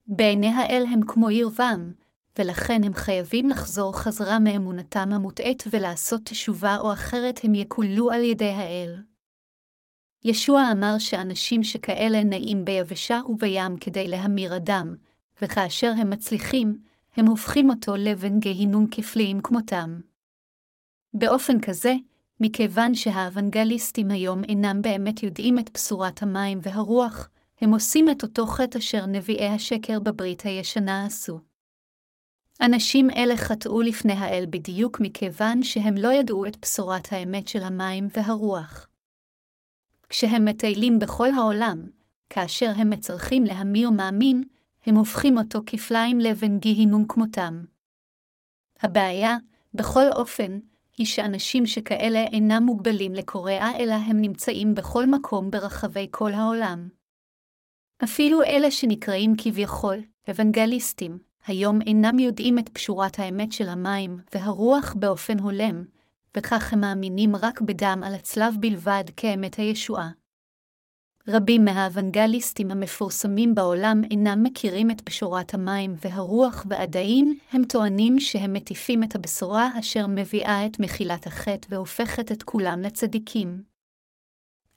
[0.07, 1.91] בעיני האל הם כמו ירבם,
[2.39, 8.49] ולכן הם חייבים לחזור חזרה מאמונתם המוטעית ולעשות תשובה או אחרת הם יקוללו על ידי
[8.49, 9.10] האל.
[10.23, 14.95] ישוע אמר שאנשים שכאלה נעים ביבשה ובים כדי להמיר אדם,
[15.41, 16.77] וכאשר הם מצליחים,
[17.17, 19.99] הם הופכים אותו לבן גיהינום כפליים כמותם.
[21.13, 21.93] באופן כזה,
[22.39, 27.29] מכיוון שהאוונגליסטים היום אינם באמת יודעים את בשורת המים והרוח,
[27.61, 31.39] הם עושים את אותו חטא אשר נביאי השקר בברית הישנה עשו.
[32.61, 38.07] אנשים אלה חטאו לפני האל בדיוק מכיוון שהם לא ידעו את בשורת האמת של המים
[38.15, 38.87] והרוח.
[40.11, 41.87] כשהם מטיילים בכל העולם,
[42.29, 44.43] כאשר הם מצרכים להמיר מאמין,
[44.85, 47.63] הם הופכים אותו כפליים לבן גיהינום כמותם.
[48.81, 49.37] הבעיה,
[49.73, 50.59] בכל אופן,
[50.97, 56.89] היא שאנשים שכאלה אינם מוגבלים לקוריאה, אלא הם נמצאים בכל מקום ברחבי כל העולם.
[58.03, 59.97] אפילו אלה שנקראים כביכול
[60.27, 65.83] אוונגליסטים, היום אינם יודעים את פשורת האמת של המים והרוח באופן הולם,
[66.37, 70.09] וכך הם מאמינים רק בדם על הצלב בלבד כאמת הישועה.
[71.27, 79.03] רבים מהאוונגליסטים המפורסמים בעולם אינם מכירים את בשורת המים והרוח, ועדיין הם טוענים שהם מטיפים
[79.03, 83.63] את הבשורה אשר מביאה את מחילת החטא והופכת את כולם לצדיקים.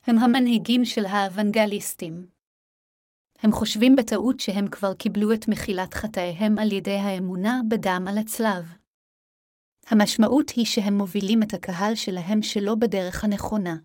[0.06, 2.26] הם המנהיגים של האוונגליסטים.
[3.38, 8.83] הם חושבים בטעות שהם כבר קיבלו את מחילת חטאיהם על ידי האמונה בדם על הצלב.
[9.86, 13.76] המשמעות היא שהם מובילים את הקהל שלהם שלא בדרך הנכונה.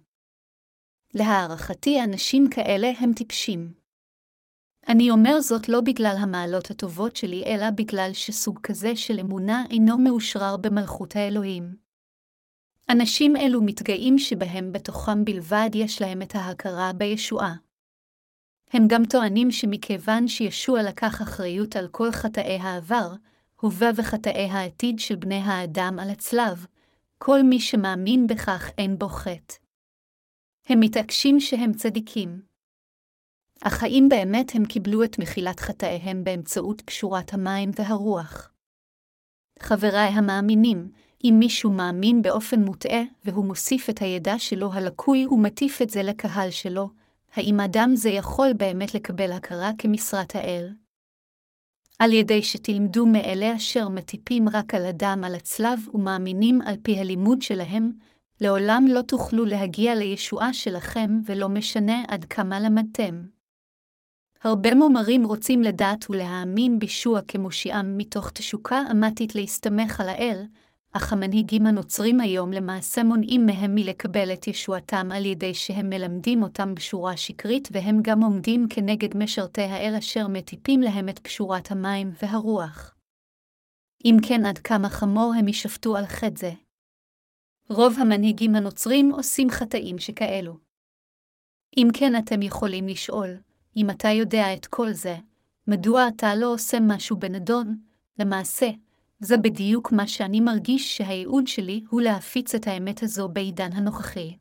[1.13, 3.73] להערכתי, אנשים כאלה הם טיפשים.
[4.87, 9.97] אני אומר זאת לא בגלל המעלות הטובות שלי, אלא בגלל שסוג כזה של אמונה אינו
[9.97, 11.75] מאושרר במלכות האלוהים.
[12.89, 17.55] אנשים אלו מתגאים שבהם בתוכם בלבד יש להם את ההכרה בישועה.
[18.73, 23.13] הם גם טוענים שמכיוון שישוע לקח אחריות על כל חטאי העבר,
[23.61, 26.65] הווה וחטאי העתיד של בני האדם על הצלב,
[27.17, 29.55] כל מי שמאמין בכך אין בו חטא.
[30.65, 32.41] הם מתעקשים שהם צדיקים.
[33.61, 38.51] אך האם באמת הם קיבלו את מחילת חטאיהם באמצעות קשורת המים והרוח?
[39.59, 40.91] חבריי המאמינים,
[41.23, 46.51] אם מישהו מאמין באופן מוטעה, והוא מוסיף את הידע שלו הלקוי ומטיף את זה לקהל
[46.51, 46.89] שלו,
[47.33, 50.69] האם אדם זה יכול באמת לקבל הכרה כמשרת האל?
[51.99, 57.41] על ידי שתלמדו מאלה אשר מטיפים רק על הדם על הצלב ומאמינים על פי הלימוד
[57.41, 57.91] שלהם,
[58.41, 63.21] לעולם לא תוכלו להגיע לישועה שלכם ולא משנה עד כמה למדתם.
[64.43, 70.43] הרבה מומרים רוצים לדעת ולהאמין בישוע כמושיעם מתוך תשוקה אמתית להסתמך על האל,
[70.91, 76.75] אך המנהיגים הנוצרים היום למעשה מונעים מהם מלקבל את ישועתם על ידי שהם מלמדים אותם
[76.75, 82.95] בשורה שקרית והם גם עומדים כנגד משרתי האל אשר מטיפים להם את פשורת המים והרוח.
[84.05, 86.51] אם כן עד כמה חמור הם יישפטו על חטא זה.
[87.69, 90.57] רוב המנהיגים הנוצרים עושים חטאים שכאלו.
[91.77, 93.37] אם כן אתם יכולים לשאול,
[93.77, 95.17] אם אתה יודע את כל זה,
[95.67, 97.77] מדוע אתה לא עושה משהו בנדון?
[98.19, 98.69] למעשה,
[99.19, 104.37] זה בדיוק מה שאני מרגיש שהייעוד שלי הוא להפיץ את האמת הזו בעידן הנוכחי.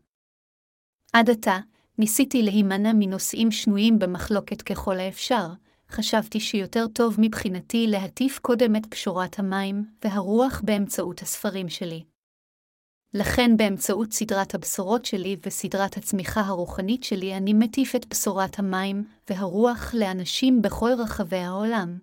[1.12, 1.58] עד עתה,
[1.98, 5.46] ניסיתי להימנע מנושאים שנויים במחלוקת ככל האפשר,
[5.90, 12.04] חשבתי שיותר טוב מבחינתי להטיף קודם את פשורת המים והרוח באמצעות הספרים שלי.
[13.14, 19.94] לכן באמצעות סדרת הבשורות שלי וסדרת הצמיחה הרוחנית שלי אני מטיף את בשורת המים והרוח
[19.94, 21.98] לאנשים בכל רחבי העולם.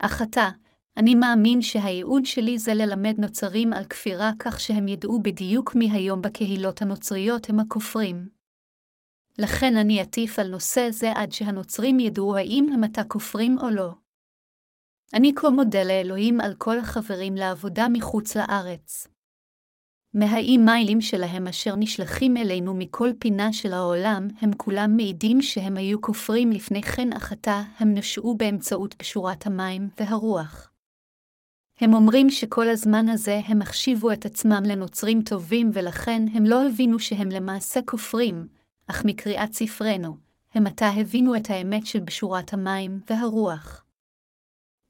[0.00, 0.48] אך עתה,
[0.96, 6.22] אני מאמין שהייעוד שלי זה ללמד נוצרים על כפירה כך שהם ידעו בדיוק מי היום
[6.22, 8.28] בקהילות הנוצריות הם הכופרים.
[9.38, 13.90] לכן אני אטיף על נושא זה עד שהנוצרים ידעו האם הם עתה כופרים או לא.
[15.14, 19.08] אני כה מודה לאלוהים על כל החברים לעבודה מחוץ לארץ.
[20.14, 26.00] מהאי מיילים שלהם אשר נשלחים אלינו מכל פינה של העולם, הם כולם מעידים שהם היו
[26.00, 30.73] כופרים לפני כן, אך עתה הם נשעו באמצעות פשורת המים והרוח.
[31.80, 36.98] הם אומרים שכל הזמן הזה הם החשיבו את עצמם לנוצרים טובים ולכן הם לא הבינו
[36.98, 38.48] שהם למעשה כופרים,
[38.86, 40.16] אך מקריאת ספרנו,
[40.54, 43.84] הם עתה הבינו את האמת של בשורת המים והרוח.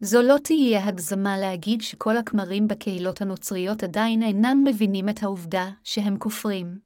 [0.00, 6.18] זו לא תהיה הגזמה להגיד שכל הכמרים בקהילות הנוצריות עדיין אינם מבינים את העובדה שהם
[6.18, 6.78] כופרים.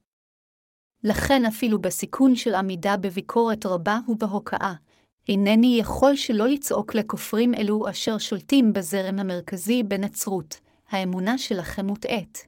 [1.03, 4.73] לכן אפילו בסיכון של עמידה בביקורת רבה ובהוקעה,
[5.29, 12.47] אינני יכול שלא לצעוק לכופרים אלו אשר שולטים בזרם המרכזי בנצרות, האמונה שלכם מוטעית.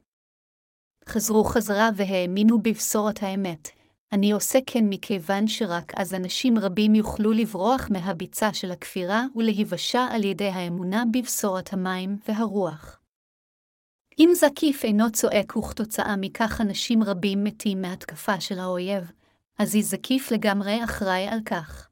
[1.08, 3.68] חזרו חזרה והאמינו בבשורת האמת,
[4.12, 10.24] אני עושה כן מכיוון שרק אז אנשים רבים יוכלו לברוח מהביצה של הכפירה ולהיוושע על
[10.24, 13.00] ידי האמונה בבשורת המים והרוח.
[14.18, 19.12] אם זקיף אינו צועק וכתוצאה מכך אנשים רבים מתים מהתקפה של האויב,
[19.58, 21.91] אזי זקיף לגמרי אחראי על כך.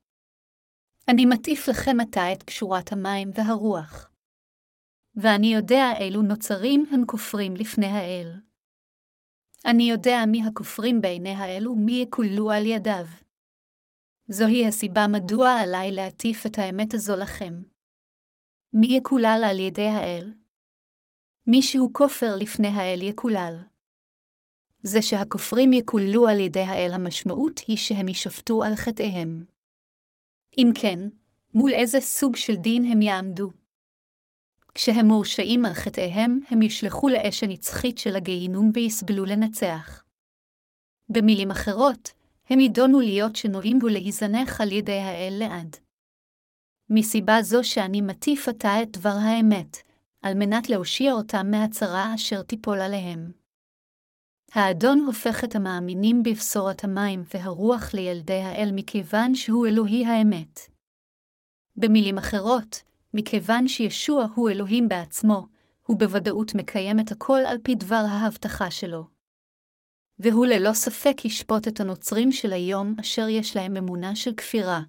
[1.11, 4.11] אני מטיף לכם עתה את קשורת המים והרוח.
[5.15, 8.41] ואני יודע אילו נוצרים הם כופרים לפני האל.
[9.67, 13.07] אני יודע מי הכופרים בעיני האל ומי יקולו על ידיו.
[14.29, 17.63] זוהי הסיבה מדוע עליי להטיף את האמת הזו לכם.
[18.73, 20.33] מי יקולל על ידי האל?
[21.47, 23.57] מי שהוא כופר לפני האל יקולל.
[24.83, 29.50] זה שהכופרים יקוללו על ידי האל המשמעות היא שהם יישפטו על חטאיהם.
[30.59, 30.99] אם כן,
[31.55, 33.51] מול איזה סוג של דין הם יעמדו?
[34.75, 40.05] כשהם מורשעים על חטאיהם, הם ישלחו לאש הנצחית של הגיהינום ויסבלו לנצח.
[41.09, 42.13] במילים אחרות,
[42.51, 45.77] הם יידונו להיות שנועים ולהיזנח על ידי האל לעד.
[46.91, 49.77] מסיבה זו שאני מטיף עתה את דבר האמת,
[50.23, 53.40] על מנת להושיע אותם מהצרה אשר תיפול עליהם.
[54.53, 60.61] האדון הופך את המאמינים בבשורת המים והרוח לילדי האל מכיוון שהוא אלוהי האמת.
[61.77, 62.83] במילים אחרות,
[63.15, 65.47] מכיוון שישוע הוא אלוהים בעצמו,
[65.87, 69.07] הוא בוודאות מקיים את הכל על פי דבר ההבטחה שלו.
[70.19, 74.81] והוא ללא ספק ישפוט את הנוצרים של היום אשר יש להם אמונה של כפירה.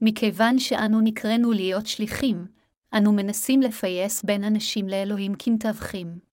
[0.00, 2.46] מכיוון שאנו נקראנו להיות שליחים,
[2.96, 6.23] אנו מנסים לפייס בין אנשים לאלוהים כמתווכים.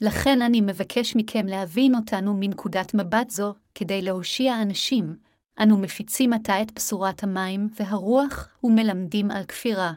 [0.00, 5.16] לכן אני מבקש מכם להבין אותנו מנקודת מבט זו, כדי להושיע אנשים,
[5.62, 9.92] אנו מפיצים עתה את בשורת המים והרוח ומלמדים על כפירה.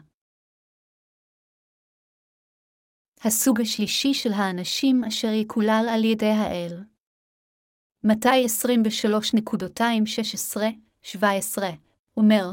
[3.24, 6.84] הסוג השלישי של האנשים אשר יקולל על ידי האל.
[8.04, 8.46] מתי
[11.06, 11.16] 23.216-17
[12.16, 12.50] אומר,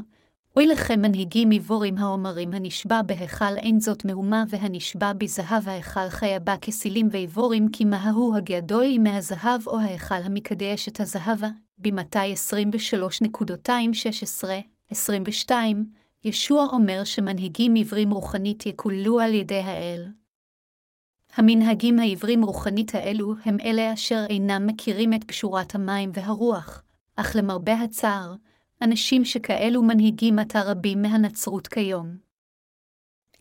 [0.58, 6.58] אוי לכם מנהיגים עיבורים האומרים הנשבע בהיכל אין זאת מהומה והנשבע בזהב ההיכל חיה בה
[6.58, 12.34] כסילים ועיבורים כי מהו הגדול מהזהב או ההיכל המקדש את הזהבה, במתי
[14.93, 15.52] 23.216-22,
[16.24, 20.08] ישוע אומר שמנהיגים עיוורים רוחנית יקוללו על ידי האל.
[21.36, 26.84] המנהגים העיוורים רוחנית האלו הם אלה אשר אינם מכירים את פשורת המים והרוח,
[27.15, 28.36] אך למרבה הצער,
[28.81, 32.17] אנשים שכאלו מנהיגים עתה רבים מהנצרות כיום.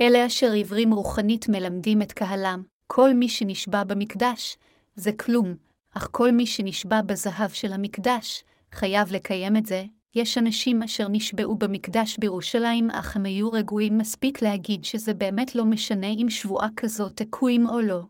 [0.00, 4.56] אלה אשר עיוורים רוחנית מלמדים את קהלם, כל מי שנשבע במקדש,
[4.94, 5.54] זה כלום,
[5.96, 9.84] אך כל מי שנשבע בזהב של המקדש, חייב לקיים את זה.
[10.14, 15.64] יש אנשים אשר נשבעו במקדש בירושלים, אך הם היו רגועים מספיק להגיד שזה באמת לא
[15.64, 18.02] משנה אם שבועה כזאת תקועים או לא.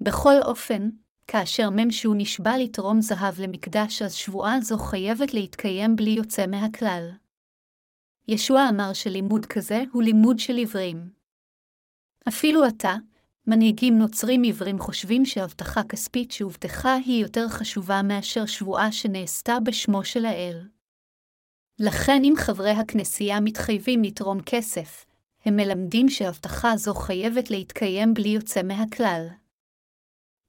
[0.00, 0.88] בכל אופן,
[1.32, 7.10] כאשר ממשו נשבע לתרום זהב למקדש, אז שבועה זו חייבת להתקיים בלי יוצא מהכלל.
[8.28, 11.10] ישוע אמר שלימוד כזה הוא לימוד של עיוורים.
[12.28, 12.96] אפילו עתה,
[13.46, 20.24] מנהיגים נוצרים עיוורים חושבים שהבטחה כספית שהובטחה היא יותר חשובה מאשר שבועה שנעשתה בשמו של
[20.24, 20.68] האל.
[21.78, 25.06] לכן אם חברי הכנסייה מתחייבים לתרום כסף,
[25.44, 29.39] הם מלמדים שהבטחה זו חייבת להתקיים בלי יוצא מהכלל.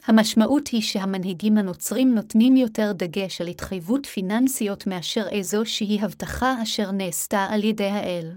[0.06, 6.92] המשמעות היא שהמנהיגים הנוצרים נותנים יותר דגש על התחייבות פיננסיות מאשר איזו שהיא הבטחה אשר
[6.92, 8.32] נעשתה על ידי האל.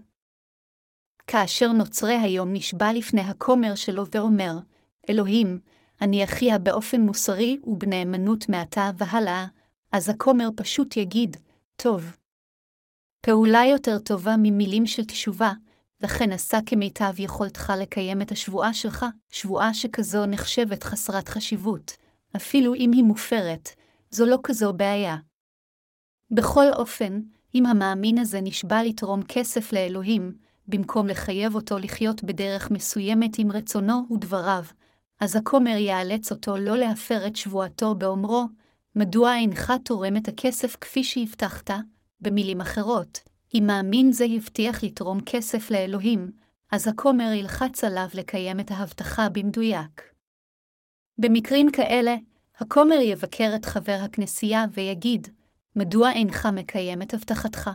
[1.27, 4.59] כאשר נוצרי היום נשבע לפני הכומר שלו ואומר,
[5.11, 5.59] אלוהים,
[6.01, 9.47] אני אחיה באופן מוסרי ובנאמנות מעתה והלאה,
[9.93, 11.37] אז הכומר פשוט יגיד,
[11.77, 12.17] טוב.
[13.21, 15.53] פעולה יותר טובה ממילים של תשובה,
[16.05, 21.97] לכן עשה כמיטב יכולתך לקיים את השבועה שלך, שבועה שכזו נחשבת חסרת חשיבות,
[22.37, 23.69] אפילו אם היא מופרת,
[24.11, 25.17] זו לא כזו בעיה.
[26.31, 27.21] בכל אופן,
[27.55, 30.33] אם המאמין הזה נשבע לתרום כסף לאלוהים,
[30.69, 34.65] במקום לחייב אותו לחיות בדרך מסוימת עם רצונו ודבריו,
[35.21, 38.45] אז הכומר יאלץ אותו לא להפר את שבועתו באומרו,
[38.97, 41.71] מדוע אינך תורם את הכסף כפי שהבטחת?
[42.21, 43.21] במילים אחרות,
[43.55, 46.33] אם מאמין זה הבטיח לתרום כסף לאלוהים,
[46.73, 50.03] אז הכומר ילחץ עליו לקיים את ההבטחה במדויק.
[51.19, 52.15] במקרים כאלה,
[52.57, 55.29] הכומר יבקר את חבר הכנסייה ויגיד,
[55.77, 57.71] מדוע אינך מקיים את הבטחתך?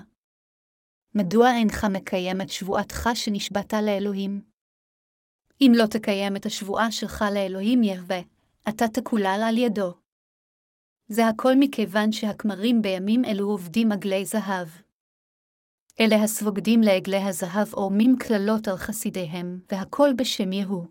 [1.15, 4.41] מדוע אינך מקיים את שבועתך שנשבעת לאלוהים?
[5.61, 8.19] אם לא תקיים את השבועה שלך לאלוהים יהווה,
[8.69, 9.93] אתה תקולל על ידו.
[11.07, 14.67] זה הכל מכיוון שהכמרים בימים אלו עובדים עגלי זהב.
[16.01, 20.85] אלה הסבוגדים לעגלי הזהב עורמים קללות על חסידיהם, והכל בשם יהוא.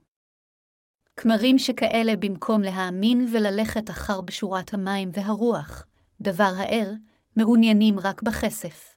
[1.17, 5.87] כמרים שכאלה במקום להאמין וללכת אחר בשורת המים והרוח,
[6.21, 6.95] דבר האל,
[7.37, 8.95] מעוניינים רק בכסף.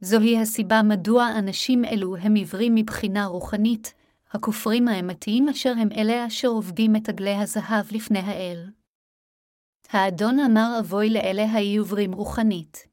[0.00, 3.94] זוהי הסיבה מדוע אנשים אלו הם עיוורים מבחינה רוחנית,
[4.30, 8.70] הכופרים האמתיים אשר הם אלה אשר עובדים את עגלי הזהב לפני האל.
[9.90, 12.89] האדון אמר אבוי לאלה העיוורים רוחנית.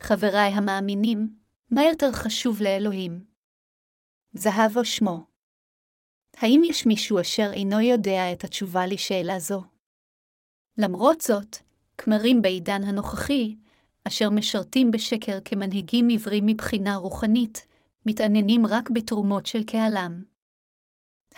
[0.00, 1.34] חבריי המאמינים,
[1.70, 3.24] מה יותר חשוב לאלוהים?
[4.32, 5.24] זהב או שמו?
[6.36, 9.62] האם יש מישהו אשר אינו יודע את התשובה לשאלה זו?
[10.78, 11.56] למרות זאת,
[11.98, 13.56] כמרים בעידן הנוכחי,
[14.04, 17.66] אשר משרתים בשקר כמנהיגים עיוורים מבחינה רוחנית,
[18.06, 20.22] מתעניינים רק בתרומות של קהלם.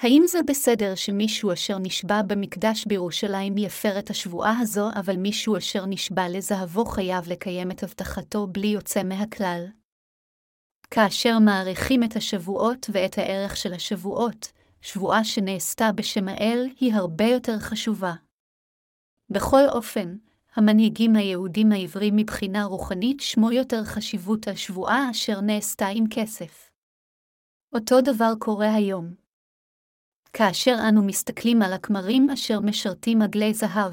[0.03, 5.87] האם זה בסדר שמישהו אשר נשבע במקדש בירושלים יפר את השבועה הזו, אבל מישהו אשר
[5.87, 9.67] נשבע לזהבו חייב לקיים את הבטחתו בלי יוצא מהכלל?
[10.91, 17.59] כאשר מעריכים את השבועות ואת הערך של השבועות, שבועה שנעשתה בשם האל היא הרבה יותר
[17.59, 18.13] חשובה.
[19.31, 20.17] בכל אופן,
[20.57, 26.71] המנהיגים היהודים העברים מבחינה רוחנית שמו יותר חשיבות על שבועה אשר נעשתה עם כסף.
[27.75, 29.22] אותו דבר קורה היום.
[30.33, 33.93] כאשר אנו מסתכלים על הכמרים אשר משרתים עגלי זהב,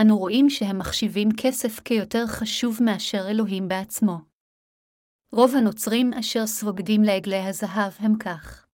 [0.00, 4.18] אנו רואים שהם מחשיבים כסף כיותר חשוב מאשר אלוהים בעצמו.
[5.32, 8.66] רוב הנוצרים אשר סבוגדים לעגלי הזהב הם כך.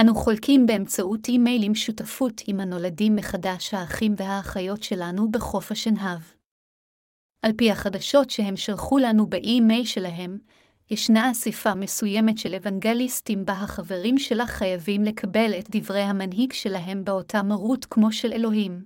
[0.00, 6.20] אנו חולקים באמצעות אימיילים שותפות עם הנולדים מחדש האחים והאחיות שלנו בחוף השנהב.
[7.42, 10.38] על פי החדשות שהם שלחו לנו באימייל שלהם,
[10.90, 17.42] ישנה אספה מסוימת של אוונגליסטים בה החברים שלה חייבים לקבל את דברי המנהיג שלהם באותה
[17.42, 18.84] מרות כמו של אלוהים.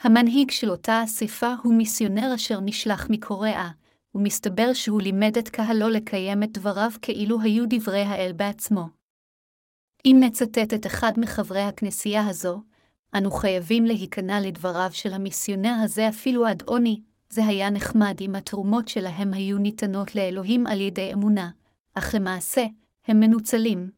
[0.00, 3.70] המנהיג של אותה אספה הוא מיסיונר אשר נשלח מקוריאה,
[4.14, 8.88] ומסתבר שהוא לימד את קהלו לקיים את דבריו כאילו היו דברי האל בעצמו.
[10.04, 12.62] אם נצטט את אחד מחברי הכנסייה הזו,
[13.14, 17.00] אנו חייבים להיכנע לדבריו של המיסיונר הזה אפילו עד עוני,
[17.30, 21.50] זה היה נחמד אם התרומות שלהם היו ניתנות לאלוהים על ידי אמונה,
[21.94, 22.66] אך למעשה,
[23.06, 23.90] הם מנוצלים.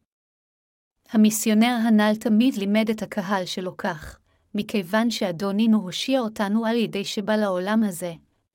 [1.11, 4.19] המיסיונר הנ"ל תמיד לימד את הקהל שלו כך,
[4.55, 8.13] מכיוון שאדונינו הושיע אותנו על ידי שבא לעולם הזה,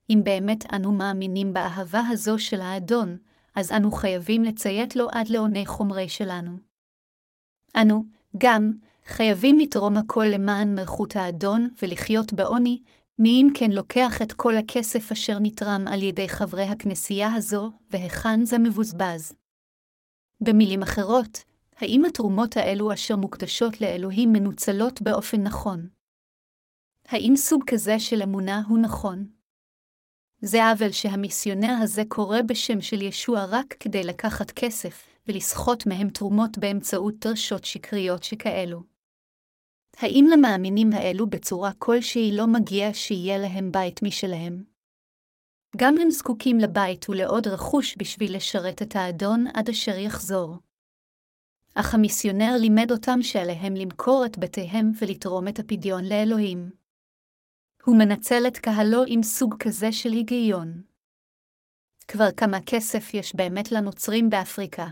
[0.09, 3.17] אם באמת אנו מאמינים באהבה הזו של האדון,
[3.55, 6.57] אז אנו חייבים לציית לו עד לעוני חומרי שלנו.
[7.75, 8.03] אנו,
[8.37, 8.71] גם,
[9.05, 12.81] חייבים לתרום הכל למען מלכות האדון ולחיות בעוני,
[13.19, 18.45] מי אם כן לוקח את כל הכסף אשר נתרם על ידי חברי הכנסייה הזו, והיכן
[18.45, 19.33] זה מבוזבז.
[20.41, 21.43] במילים אחרות,
[21.77, 25.87] האם התרומות האלו אשר מוקדשות לאלוהים מנוצלות באופן נכון?
[27.07, 29.27] האם סוג כזה של אמונה הוא נכון?
[30.41, 36.57] זה עוול שהמיסיונר הזה קורא בשם של ישוע רק כדי לקחת כסף, ולסחוט מהם תרומות
[36.57, 38.96] באמצעות דרשות שקריות שכאלו.
[39.99, 44.63] האם למאמינים האלו בצורה כלשהי לא מגיע שיהיה להם בית משלהם?
[45.77, 50.55] גם הם זקוקים לבית ולעוד רכוש בשביל לשרת את האדון עד אשר יחזור.
[51.75, 56.69] אך המיסיונר לימד אותם שעליהם למכור את בתיהם ולתרום את הפדיון לאלוהים.
[57.83, 60.81] הוא מנצל את קהלו עם סוג כזה של היגיון.
[62.07, 64.87] כבר כמה כסף יש באמת לנוצרים באפריקה.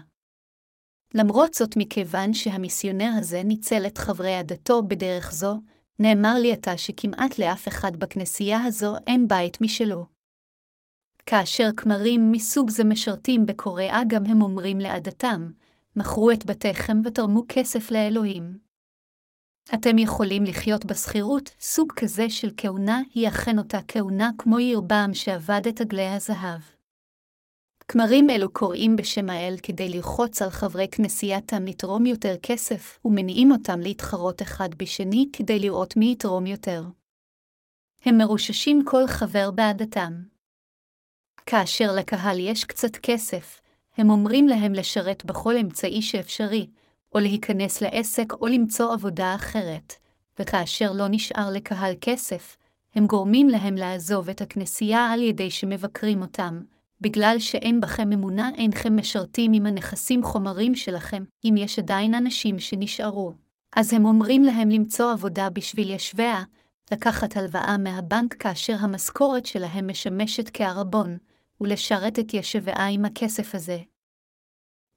[1.14, 5.58] למרות זאת, מכיוון שהמיסיונר הזה ניצל את חברי עדתו בדרך זו,
[6.00, 10.06] נאמר לי עתה שכמעט לאף אחד בכנסייה הזו אין בית משלו.
[11.26, 15.52] כאשר כמרים מסוג זה משרתים בקוריאה, גם הם אומרים לעדתם,
[15.96, 18.58] מכרו את בתיכם ותרמו כסף לאלוהים.
[19.74, 25.62] אתם יכולים לחיות בשכירות, סוג כזה של כהונה היא אכן אותה כהונה כמו ירבעם שעבד
[25.70, 26.75] את עגלי הזהב.
[27.88, 33.80] כמרים אלו קוראים בשם האל כדי ללחוץ על חברי כנסייתם לתרום יותר כסף, ומניעים אותם
[33.80, 36.84] להתחרות אחד בשני כדי לראות מי יתרום יותר.
[38.06, 40.14] הם מרוששים כל חבר בעדתם.
[41.46, 43.62] כאשר לקהל יש קצת כסף,
[43.98, 46.68] הם אומרים להם לשרת בכל אמצעי שאפשרי,
[47.16, 49.94] או להיכנס לעסק או למצוא עבודה אחרת,
[50.40, 52.58] וכאשר לא נשאר לקהל כסף,
[52.96, 56.62] הם גורמים להם לעזוב את הכנסייה על ידי שמבקרים אותם,
[57.02, 63.34] בגלל שאין בכם אמונה אינכם משרתים עם הנכסים חומרים שלכם, אם יש עדיין אנשים שנשארו.
[63.76, 66.44] אז הם אומרים להם למצוא עבודה בשביל ישביה,
[66.92, 71.18] לקחת הלוואה מהבנק כאשר המשכורת שלהם משמשת כערבון,
[71.62, 73.80] ולשרת את ישביה עם הכסף הזה.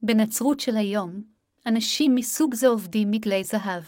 [0.02, 1.22] בנצרות של היום,
[1.66, 3.84] אנשים מסוג זה עובדים מגלי זהב.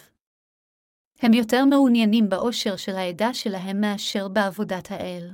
[1.22, 5.30] הם יותר מעוניינים באושר של העדה שלהם מאשר בעבודת האל.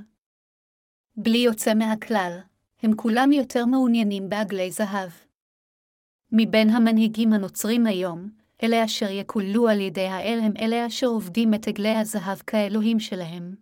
[1.16, 2.39] בלי יוצא מהכלל,
[2.83, 5.11] הם כולם יותר מעוניינים בעגלי זהב.
[6.33, 8.31] מבין המנהיגים הנוצרים היום,
[8.62, 13.55] אלה אשר יקולו על ידי האל הם אלה אשר עובדים את עגלי הזהב כאלוהים שלהם.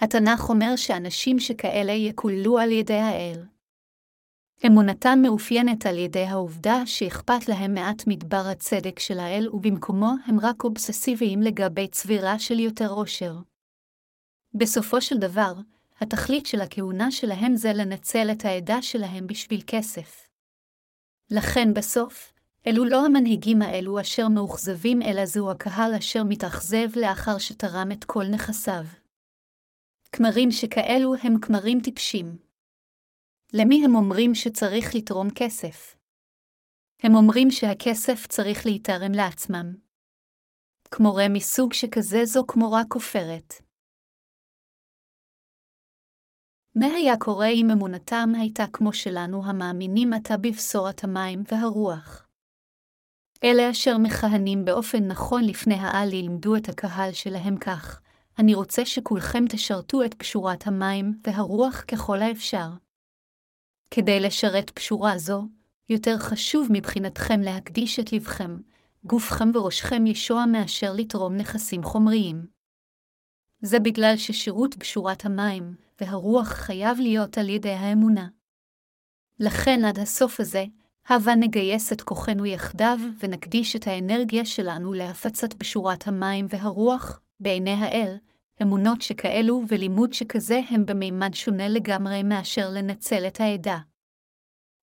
[0.00, 3.44] התנ"ך אומר שאנשים שכאלה יקולו על ידי האל.
[4.66, 10.64] אמונתם מאופיינת על ידי העובדה שאכפת להם מעט מדבר הצדק של האל, ובמקומו הם רק
[10.64, 13.36] אובססיביים לגבי צבירה של יותר עושר.
[14.54, 15.52] בסופו של דבר,
[16.02, 20.28] התכלית של הכהונה שלהם זה לנצל את העדה שלהם בשביל כסף.
[21.30, 22.32] לכן בסוף,
[22.66, 28.24] אלו לא המנהיגים האלו אשר מאוכזבים, אלא זהו הקהל אשר מתאכזב לאחר שתרם את כל
[28.34, 28.84] נכסיו.
[30.12, 32.38] כמרים שכאלו הם כמרים טיפשים.
[33.52, 35.96] למי הם אומרים שצריך לתרום כסף?
[37.02, 39.74] הם אומרים שהכסף צריך להתערם לעצמם.
[40.90, 43.54] כמורה מסוג שכזה זו כמורה כופרת.
[46.74, 52.28] מה היה קורה אם אמונתם הייתה כמו שלנו המאמינים עתה בבשורת המים והרוח?
[53.44, 58.00] אלה אשר מכהנים באופן נכון לפני העל לימדו את הקהל שלהם כך,
[58.38, 62.68] אני רוצה שכולכם תשרתו את פשורת המים והרוח ככל האפשר.
[63.90, 65.42] כדי לשרת פשורה זו,
[65.88, 68.56] יותר חשוב מבחינתכם להקדיש את לבכם,
[69.04, 72.46] גופכם וראשכם ישוע מאשר לתרום נכסים חומריים.
[73.60, 78.28] זה בגלל ששירות פשורת המים והרוח חייב להיות על ידי האמונה.
[79.40, 80.64] לכן עד הסוף הזה,
[81.08, 88.16] הבה נגייס את כוחנו יחדיו ונקדיש את האנרגיה שלנו להפצת בשורת המים והרוח, בעיני האל,
[88.62, 93.78] אמונות שכאלו ולימוד שכזה הם במימד שונה לגמרי מאשר לנצל את העדה.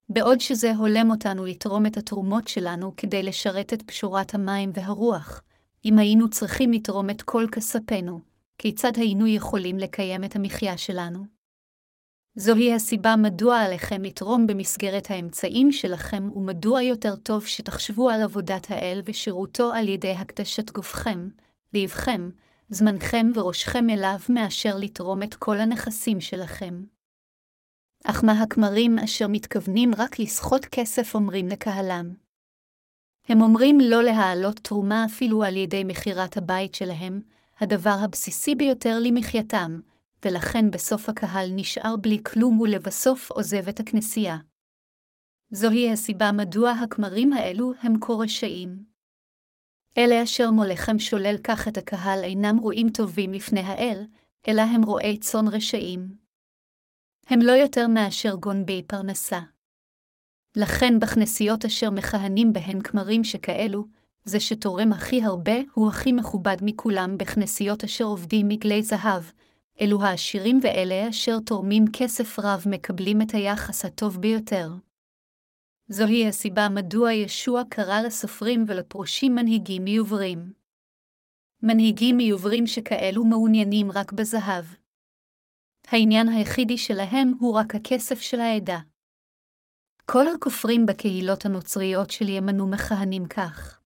[0.09, 5.41] בעוד שזה הולם אותנו לתרום את התרומות שלנו כדי לשרת את פשורת המים והרוח,
[5.86, 8.28] אם היינו צריכים לתרום את כל כספנו,
[8.62, 11.26] כיצד היינו יכולים לקיים את המחיה שלנו?
[12.36, 19.01] זוהי הסיבה מדוע עליכם לתרום במסגרת האמצעים שלכם, ומדוע יותר טוב שתחשבו על עבודת האל
[19.05, 21.30] ושירותו על ידי הקדשת גופכם,
[21.74, 22.30] לבכם,
[22.70, 26.84] זמנכם וראשכם אליו מאשר לתרום את כל הנכסים שלכם.
[28.05, 32.14] אך מה הכמרים אשר מתכוונים רק לסחוט כסף אומרים לקהלם?
[33.28, 37.22] הם אומרים לא להעלות תרומה אפילו על ידי מכירת הבית שלהם,
[37.62, 39.80] הדבר הבסיסי ביותר למחייתם,
[40.26, 44.38] ולכן בסוף הקהל נשאר בלי כלום ולבסוף עוזב את הכנסייה.
[45.51, 48.84] זוהי הסיבה מדוע הכמרים האלו הם כה רשעים.
[49.97, 54.05] אלה אשר מולכם שולל כך את הקהל אינם רואים טובים לפני האל,
[54.47, 56.16] אלא הם רועי צאן רשעים.
[57.28, 59.39] הם לא יותר מאשר גונבי פרנסה.
[60.55, 63.86] לכן בכנסיות אשר מכהנים בהן כמרים שכאלו,
[64.24, 69.24] זה שתורם הכי הרבה הוא הכי מכובד מכולם בכנסיות אשר עובדים מגלי זהב,
[69.82, 74.70] אלו העשירים ואלה אשר תורמים כסף רב מקבלים את היחס הטוב ביותר.
[75.88, 80.53] זוהי הסיבה מדוע ישוע קרא לסופרים ולפרושים מנהיגים מיוברים.
[81.63, 84.65] מנהיגים מיוברים שכאלו מעוניינים רק בזהב.
[85.88, 88.80] העניין היחידי שלהם הוא רק הכסף של העדה.
[90.05, 93.78] כל הכופרים בקהילות הנוצריות של ימנו מכהנים כך.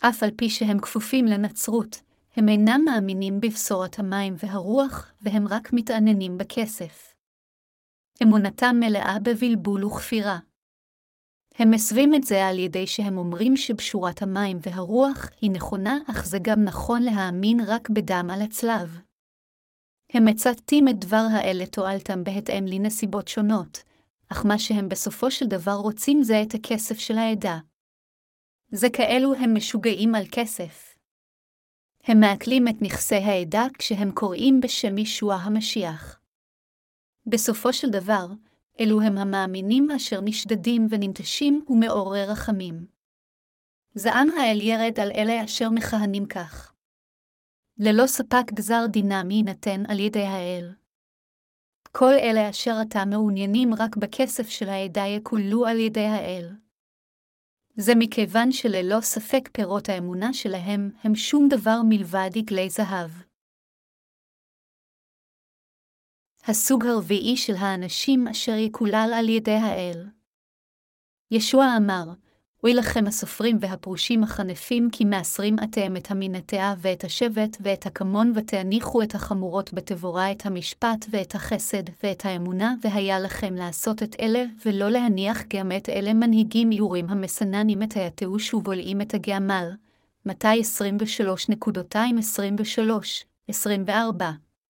[0.00, 2.02] אף על פי שהם כפופים לנצרות,
[2.36, 7.14] הם אינם מאמינים בבשורת המים והרוח, והם רק מתעניינים בכסף.
[8.22, 10.38] אמונתם מלאה בבלבול וכפירה.
[11.54, 16.38] הם מסווים את זה על ידי שהם אומרים שבשורת המים והרוח היא נכונה, אך זה
[16.42, 18.98] גם נכון להאמין רק בדם על הצלב.
[20.12, 23.82] הם מצטטים את דבר האל לתועלתם בהתאם לנסיבות שונות,
[24.32, 27.58] אך מה שהם בסופו של דבר רוצים זה את הכסף של העדה.
[28.70, 30.98] זה כאלו הם משוגעים על כסף.
[32.04, 36.20] הם מעכלים את נכסי העדה כשהם קוראים בשם ישוע המשיח.
[37.26, 38.26] בסופו של דבר,
[38.80, 42.86] אלו הם המאמינים אשר נשדדים וננטשים ומעורר רחמים.
[43.94, 46.72] זעם האל ירד על אלה אשר מכהנים כך.
[47.78, 50.72] ללא ספק גזר דינם יינתן על ידי האל.
[51.92, 56.65] כל אלה אשר עתה מעוניינים רק בכסף של העדה יקוללו על ידי האל.
[57.78, 63.10] זה מכיוון שללא ספק פירות האמונה שלהם הם שום דבר מלבד עגלי זהב.
[66.44, 70.06] הסוג הרביעי של האנשים אשר יקולל על ידי האל.
[71.30, 72.25] ישוע אמר,
[72.66, 79.02] אוי לכם הסופרים והפרושים החנפים, כי מעשרים אתם את המינתיה ואת השבט ואת הכמון, ותניחו
[79.02, 84.90] את החמורות בתבורה, את המשפט ואת החסד ואת האמונה, והיה לכם לעשות את אלה, ולא
[84.90, 89.70] להניח גם את אלה מנהיגים יורים המסננים את היתוש ובולעים את הגעמל.
[90.26, 90.62] מתי?
[93.50, 93.90] 23.23-24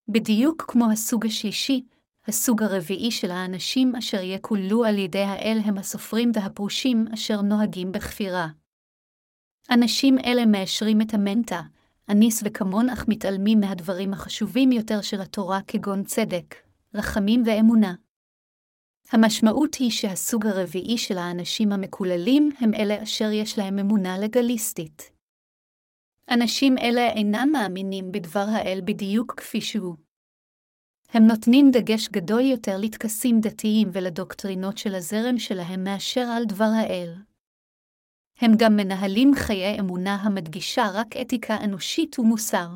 [0.09, 1.83] בדיוק כמו הסוג השלישי,
[2.29, 8.47] הסוג הרביעי של האנשים אשר יקוללו על ידי האל הם הסופרים והפרושים אשר נוהגים בכפירה.
[9.71, 11.61] אנשים אלה מאשרים את המנטה,
[12.11, 16.55] אניס וכמון אך מתעלמים מהדברים החשובים יותר של התורה כגון צדק,
[16.95, 17.95] רחמים ואמונה.
[19.13, 25.11] המשמעות היא שהסוג הרביעי של האנשים המקוללים הם אלה אשר יש להם אמונה לגליסטית.
[26.31, 30.06] אנשים אלה אינם מאמינים בדבר האל בדיוק כפי שהוא.
[31.17, 37.15] הם נותנים דגש גדול יותר לטקסים דתיים ולדוקטרינות של הזרם שלהם מאשר על דבר האל.
[38.41, 42.69] הם גם מנהלים חיי אמונה המדגישה רק אתיקה אנושית ומוסר.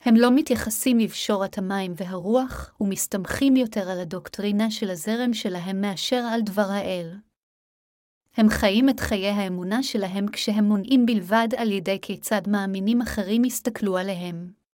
[0.00, 6.40] הם לא מתייחסים לבשורת המים והרוח, ומסתמכים יותר על הדוקטרינה של הזרם שלהם מאשר על
[6.42, 7.14] דבר האל.
[8.36, 13.98] הם חיים את חיי האמונה שלהם כשהם מונעים בלבד על ידי כיצד מאמינים אחרים יסתכלו
[13.98, 14.65] עליהם.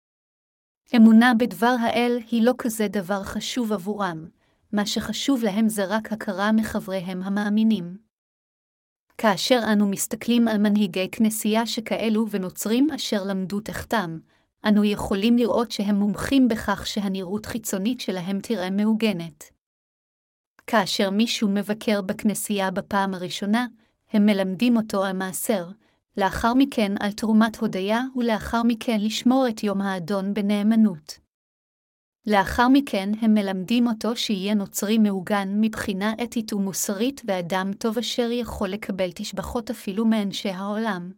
[0.96, 4.28] אמונה בדבר האל היא לא כזה דבר חשוב עבורם,
[4.72, 7.98] מה שחשוב להם זה רק הכרה מחבריהם המאמינים.
[9.18, 14.20] כאשר אנו מסתכלים על מנהיגי כנסייה שכאלו ונוצרים אשר למדו תחתם,
[14.68, 19.44] אנו יכולים לראות שהם מומחים בכך שהנראות חיצונית שלהם תראה מעוגנת.
[20.68, 23.68] כאשר מישהו מבקר בכנסייה בפעם הראשונה,
[24.12, 25.70] הם מלמדים אותו על מעשר,
[26.18, 31.20] לאחר מכן על תרומת הודיה, ולאחר מכן לשמור את יום האדון בנאמנות.
[32.28, 38.70] לאחר מכן הם מלמדים אותו שיהיה נוצרי מעוגן מבחינה אתית ומוסרית ואדם טוב אשר יכול
[38.70, 41.12] לקבל תשבחות אפילו מאנשי העולם.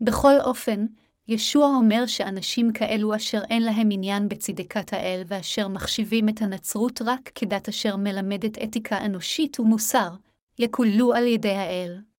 [0.00, 0.86] בכל אופן,
[1.28, 7.30] ישוע אומר שאנשים כאלו אשר אין להם עניין בצדקת האל ואשר מחשיבים את הנצרות רק
[7.34, 10.10] כדת אשר מלמדת אתיקה אנושית ומוסר,
[10.58, 12.09] יקוללו על ידי האל.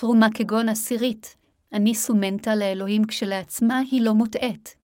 [0.00, 1.36] תרומה כגון עשירית,
[1.72, 4.76] אני סומנטה לאלוהים כשלעצמה היא לא מוטעית.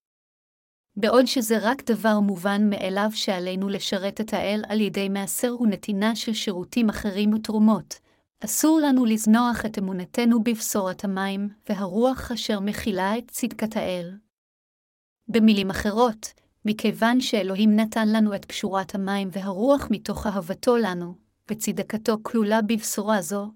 [0.97, 6.33] בעוד שזה רק דבר מובן מאליו שעלינו לשרת את האל על ידי מעשר ונתינה של
[6.33, 7.99] שירותים אחרים ותרומות,
[8.45, 14.19] אסור לנו לזנוח את אמונתנו בבשורת המים והרוח אשר מכילה את צדקת האל.
[15.29, 16.33] במילים אחרות,
[16.65, 21.15] מכיוון שאלוהים נתן לנו את קשורת המים והרוח מתוך אהבתו לנו,
[21.51, 23.51] וצדקתו כלולה בבשורה זו,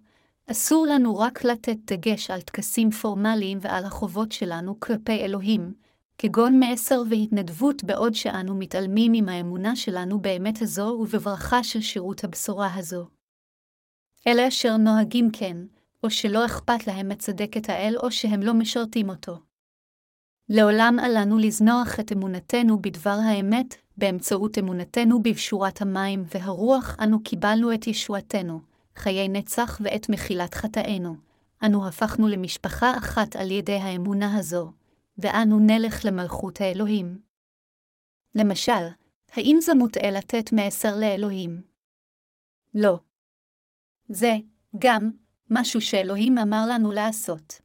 [0.51, 5.75] אסור לנו רק לתת דגש על טקסים פורמליים ועל החובות שלנו כלפי אלוהים,
[6.19, 12.75] כגון מעשר והתנדבות בעוד שאנו מתעלמים עם האמונה שלנו באמת הזו ובברכה של שירות הבשורה
[12.75, 13.07] הזו.
[14.27, 15.57] אלה אשר נוהגים כן,
[16.05, 19.39] או שלא אכפת להם מצדקת האל או שהם לא משרתים אותו.
[20.49, 27.87] לעולם עלינו לזנוח את אמונתנו בדבר האמת, באמצעות אמונתנו בבשורת המים והרוח אנו קיבלנו את
[27.87, 28.61] ישועתנו,
[28.97, 31.17] חיי נצח ואת מחילת חטאינו.
[31.65, 34.73] אנו הפכנו למשפחה אחת על ידי האמונה הזו,
[35.19, 37.19] ואנו נלך למלכות האלוהים.
[38.35, 38.87] למשל,
[39.33, 41.63] האם זה מוטעה לתת מעשר לאלוהים?
[42.75, 42.99] לא.
[44.09, 44.37] זה,
[44.79, 45.11] גם,
[45.51, 47.61] משהו שאלוהים אמר לנו לעשות.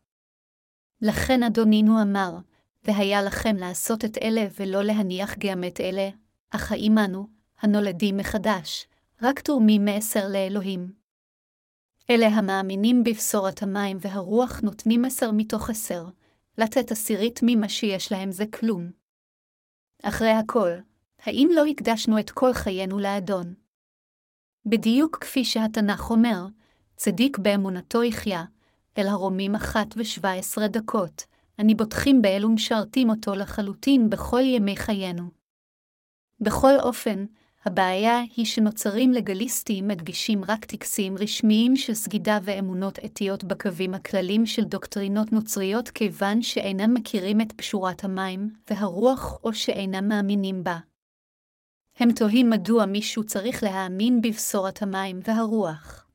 [1.01, 2.37] לכן אדונינו אמר,
[2.83, 6.09] והיה לכם לעשות את אלה ולא להניח גם את אלה,
[6.49, 7.27] אך האימנו,
[7.61, 8.87] הנולדים מחדש,
[9.21, 11.00] רק תורמים מעשר לאלוהים.
[12.11, 16.05] אלה המאמינים בבשורת המים והרוח נותנים עשר מתוך עשר,
[16.57, 18.91] לתת עשירית ממה שיש להם זה כלום.
[20.03, 20.69] אחרי הכל,
[21.23, 23.53] האם לא הקדשנו את כל חיינו לאדון?
[24.65, 26.45] בדיוק כפי שהתנ"ך אומר,
[26.95, 28.43] צדיק באמונתו יחיה,
[28.97, 31.25] אל הרומים אחת ושבע עשרה דקות,
[31.59, 35.23] אני בוטחים באל ומשרתים אותו לחלוטין בכל ימי חיינו.
[36.39, 37.25] בכל אופן,
[37.65, 44.63] הבעיה היא שנוצרים לגליסטים מדגישים רק טקסים רשמיים של סגידה ואמונות אתיות בקווים הכללים של
[44.63, 50.77] דוקטרינות נוצריות כיוון שאינם מכירים את פשורת המים והרוח או שאינם מאמינים בה.
[51.95, 56.07] הם תוהים מדוע מישהו צריך להאמין בבשורת המים והרוח.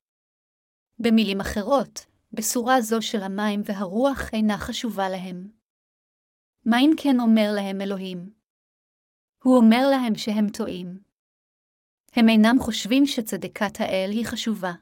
[0.98, 5.48] במילים אחרות, בשורה זו של המים והרוח אינה חשובה להם.
[6.64, 8.30] מה אם כן אומר להם אלוהים?
[9.42, 11.05] הוא אומר להם שהם טועים.
[12.16, 14.72] הם אינם חושבים שצדקת האל היא חשובה.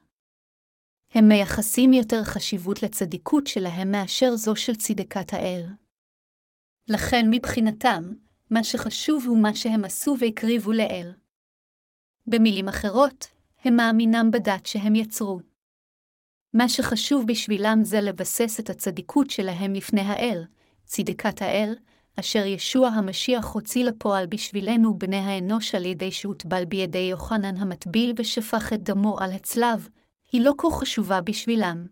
[1.11, 5.65] הם מייחסים יותר חשיבות לצדיקות שלהם מאשר זו של צדקת האל.
[6.87, 8.03] לכן מבחינתם,
[8.49, 11.11] מה שחשוב הוא מה שהם עשו והקריבו לאל.
[12.27, 13.27] במילים אחרות,
[13.63, 15.39] הם מאמינם בדת שהם יצרו.
[16.53, 20.43] מה שחשוב בשבילם זה לבסס את הצדיקות שלהם לפני האל,
[20.85, 21.75] צדקת האל,
[22.19, 28.73] אשר ישוע המשיח הוציא לפועל בשבילנו בני האנוש על ידי שהוטבל בידי יוחנן המטביל ושפך
[28.73, 29.89] את דמו על הצלב,
[30.31, 31.85] היא לא כה חשובה בשבילם.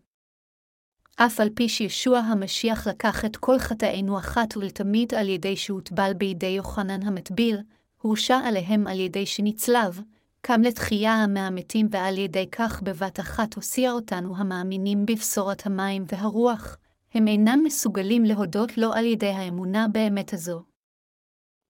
[1.16, 6.48] אף על פי שישוע המשיח לקח את כל חטאינו אחת ולתמיד על ידי שהוטבל בידי
[6.48, 7.58] יוחנן המטביל,
[8.02, 10.02] הורשע עליהם על ידי שנצלב,
[10.42, 16.78] קם לתחייה מהמתים ועל ידי כך בבת אחת הוציאה אותנו המאמינים בבשורת המים והרוח,
[17.14, 20.64] הם אינם מסוגלים להודות לו על ידי האמונה באמת הזו.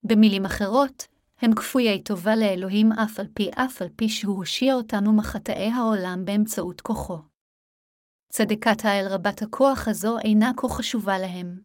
[0.03, 5.13] במילים אחרות, הם כפויי טובה לאלוהים אף על פי אף על פי שהוא הושיע אותנו
[5.13, 7.17] מחטאי העולם באמצעות כוחו.
[8.33, 11.61] צדקת האל רבת הכוח הזו אינה כה חשובה להם.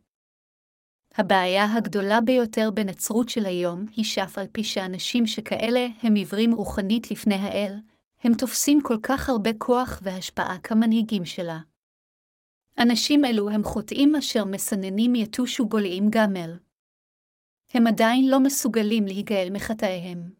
[1.14, 7.10] הבעיה הגדולה ביותר בנצרות של היום היא שאף על פי שאנשים שכאלה הם עיוורים רוחנית
[7.10, 7.74] לפני האל,
[8.24, 11.58] הם תופסים כל כך הרבה כוח והשפעה כמנהיגים שלה.
[12.82, 16.56] אנשים אלו הם חוטאים אשר מסננים יתוש וגולעים גמל.
[17.74, 20.30] הם עדיין לא מסוגלים להיגאל מחטאיהם.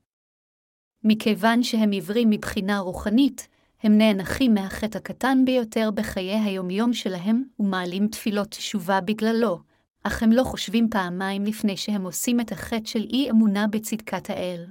[1.05, 3.49] מכיוון שהם עיוורים מבחינה רוחנית,
[3.83, 9.59] הם נאנחים מהחטא הקטן ביותר בחיי היומיום שלהם ומעלים תפילות תשובה בגללו,
[10.03, 14.67] אך הם לא חושבים פעמיים לפני שהם עושים את החטא של אי-אמונה בצדקת האל.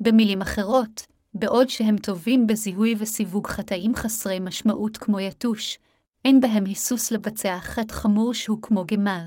[0.00, 5.78] במילים אחרות, בעוד שהם טובים בזיהוי וסיווג חטאים חסרי משמעות כמו יתוש,
[6.24, 9.24] אין בהם היסוס לבצע חטא חמור שהוא כמו גמל.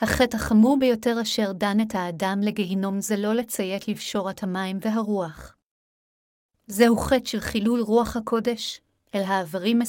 [0.00, 5.56] החטא החמור ביותר אשר דן את האדם לגיהינום זה לא לציית לבשורת המים והרוח.
[6.66, 8.80] זהו חטא של חילול רוח הקודש,
[9.14, 9.84] אל העברים 10.226-29.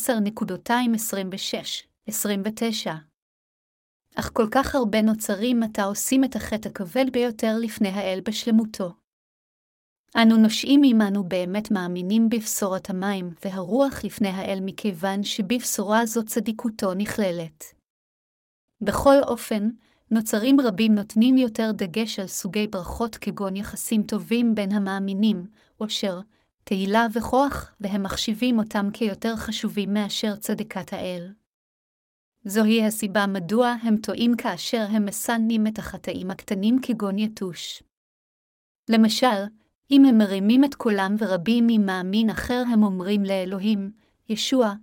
[4.16, 9.05] אך כל כך הרבה נוצרים עתה עושים את החטא הכבד ביותר לפני האל בשלמותו.
[10.22, 17.64] אנו נושעים עמנו באמת מאמינים בבשורת המים והרוח לפני האל מכיוון שבבשורה זו צדיקותו נכללת.
[18.82, 19.70] בכל אופן,
[20.12, 25.46] נוצרים רבים נותנים יותר דגש על סוגי ברכות כגון יחסים טובים בין המאמינים,
[25.78, 26.20] עושר,
[26.64, 31.34] תהילה וכוח, והם מחשיבים אותם כיותר חשובים מאשר צדקת האל.
[32.46, 37.84] זוהי הסיבה מדוע הם טועים כאשר הם מסננים את החטאים הקטנים כגון יתוש.
[38.90, 39.46] למשל,
[39.92, 43.92] אם הם מרימים את קולם ורבים ממאמין אחר הם אומרים לאלוהים,
[44.30, 44.74] ישוע,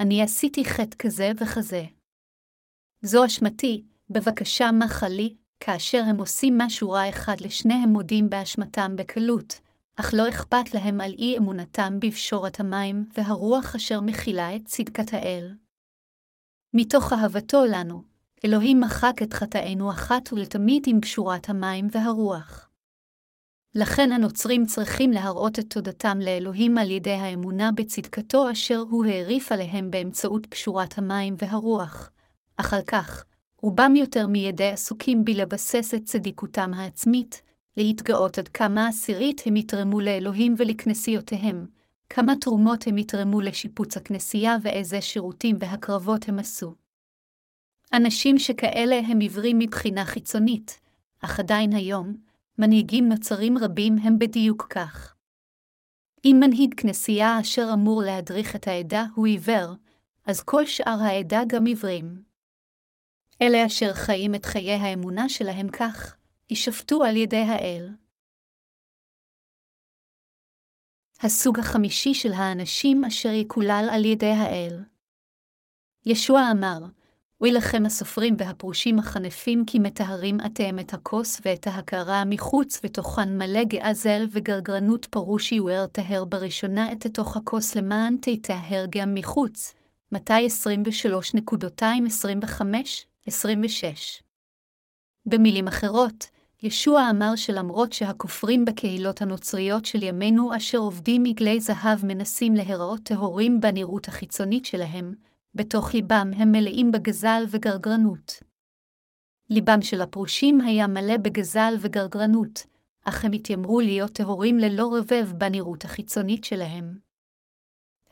[0.00, 1.84] אני עשיתי חטא כזה וכזה.
[3.02, 9.60] זו אשמתי, בבקשה מחה לי, כאשר הם עושים משהו רע אחד לשניהם מודים באשמתם בקלות,
[9.96, 15.54] אך לא אכפת להם על אי אמונתם בפשורת המים והרוח אשר מכילה את צדקת האל.
[16.74, 18.02] מתוך אהבתו לנו,
[18.44, 22.71] אלוהים מחק את חטאינו אחת ולתמיד עם פשורת המים והרוח.
[23.74, 29.90] לכן הנוצרים צריכים להראות את תודתם לאלוהים על ידי האמונה בצדקתו אשר הוא העריף עליהם
[29.90, 32.10] באמצעות פשורת המים והרוח.
[32.56, 33.24] אך על כך,
[33.62, 37.42] רובם יותר מידי עסוקים בלבסס את צדיקותם העצמית,
[37.76, 41.66] להתגאות עד כמה עשירית הם יתרמו לאלוהים ולכנסיותיהם,
[42.08, 46.74] כמה תרומות הם יתרמו לשיפוץ הכנסייה ואיזה שירותים והקרבות הם עשו.
[47.92, 50.80] אנשים שכאלה הם עיוורים מבחינה חיצונית,
[51.20, 52.16] אך עדיין היום,
[52.58, 55.14] מנהיגים נוצרים רבים הם בדיוק כך.
[56.24, 59.74] אם מנהיג כנסייה אשר אמור להדריך את העדה הוא עיוור,
[60.26, 62.22] אז כל שאר העדה גם עיוורים.
[63.42, 66.16] אלה אשר חיים את חיי האמונה שלהם כך,
[66.50, 67.88] יישפטו על ידי האל.
[71.20, 74.84] הסוג החמישי של האנשים אשר יקולל על ידי האל.
[76.06, 76.78] ישוע אמר,
[77.42, 83.64] אוי לכם הסופרים והפרושים החנפים, כי מטהרים אתם את הכוס ואת ההכרה מחוץ, ותוכן מלא
[83.64, 89.74] גאזל וגרגרנות פרוש יואר טהר בראשונה את תוך הכוס למען תטהר גם מחוץ.
[90.12, 90.48] מתי
[93.28, 93.32] 23.25-26
[95.26, 96.26] במילים אחרות,
[96.62, 103.60] ישוע אמר שלמרות שהכופרים בקהילות הנוצריות של ימינו אשר עובדים מגלי זהב מנסים להיראות טהורים
[103.60, 105.14] בנראות החיצונית שלהם,
[105.54, 108.42] בתוך ליבם הם מלאים בגזל וגרגרנות.
[109.50, 112.66] ליבם של הפרושים היה מלא בגזל וגרגרנות,
[113.04, 116.98] אך הם התיימרו להיות טהורים ללא רבב בנראות החיצונית שלהם.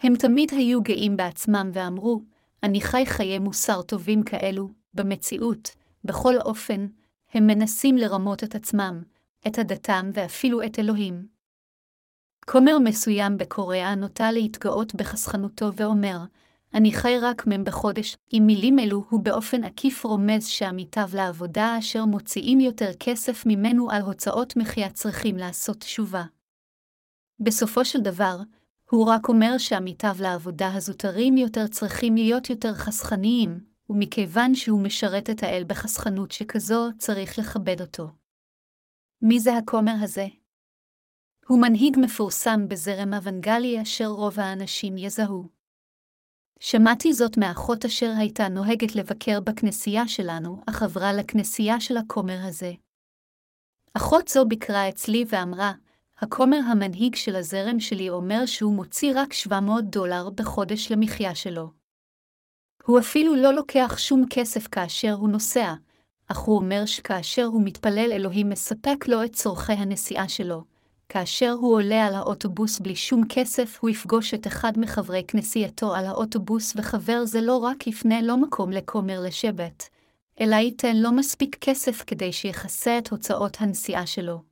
[0.01, 2.23] הם תמיד היו גאים בעצמם ואמרו,
[2.63, 5.71] אני חי חיי מוסר טובים כאלו, במציאות,
[6.05, 6.87] בכל אופן,
[7.35, 9.03] הם מנסים לרמות את עצמם,
[9.47, 11.27] את עדתם ואפילו את אלוהים.
[12.47, 16.19] כומר מסוים בקוריאה נוטה להתגאות בחסכנותו ואומר,
[16.75, 22.05] אני חי רק מם בחודש, עם מילים אלו הוא באופן עקיף רומז שעמיתיו לעבודה אשר
[22.05, 26.25] מוציאים יותר כסף ממנו על הוצאות מחיה צריכים לעשות תשובה.
[27.41, 28.37] בסופו של דבר,
[28.91, 33.61] הוא רק אומר שעמיתיו לעבודה הזוטרים יותר צריכים להיות יותר חסכניים,
[33.91, 38.09] ומכיוון שהוא משרת את האל בחסכנות שכזו, צריך לכבד אותו.
[39.23, 40.27] מי זה הכומר הזה?
[41.49, 45.60] הוא מנהיג מפורסם בזרם אוונגלי אשר רוב האנשים יזהו.
[46.63, 52.73] שמעתי זאת מאחות אשר הייתה נוהגת לבקר בכנסייה שלנו, אך עברה לכנסייה של הכומר הזה.
[53.95, 55.73] אחות זו ביקרה אצלי ואמרה,
[56.19, 61.71] הכומר המנהיג של הזרם שלי אומר שהוא מוציא רק 700 דולר בחודש למחיה שלו.
[62.85, 65.75] הוא אפילו לא לוקח שום כסף כאשר הוא נוסע,
[66.29, 70.70] אך הוא אומר שכאשר הוא מתפלל אלוהים מספק לו את צורכי הנסיעה שלו.
[71.13, 76.07] כאשר הוא עולה על האוטובוס בלי שום כסף, הוא יפגוש את אחד מחברי כנסייתו על
[76.07, 79.89] האוטובוס, וחבר זה לא רק יפנה לו מקום לכומר לשבת,
[80.41, 84.43] אלא ייתן לו מספיק כסף כדי שיכסה את הוצאות הנסיעה שלו.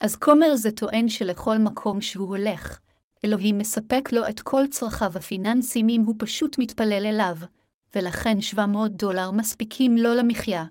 [0.00, 2.80] אז כומר זה טוען שלכל מקום שהוא הולך,
[3.24, 7.36] אלוהים מספק לו את כל צרכיו הפיננסיים אם הוא פשוט מתפלל אליו,
[7.96, 10.64] ולכן 700 דולר מספיקים לו למחיה.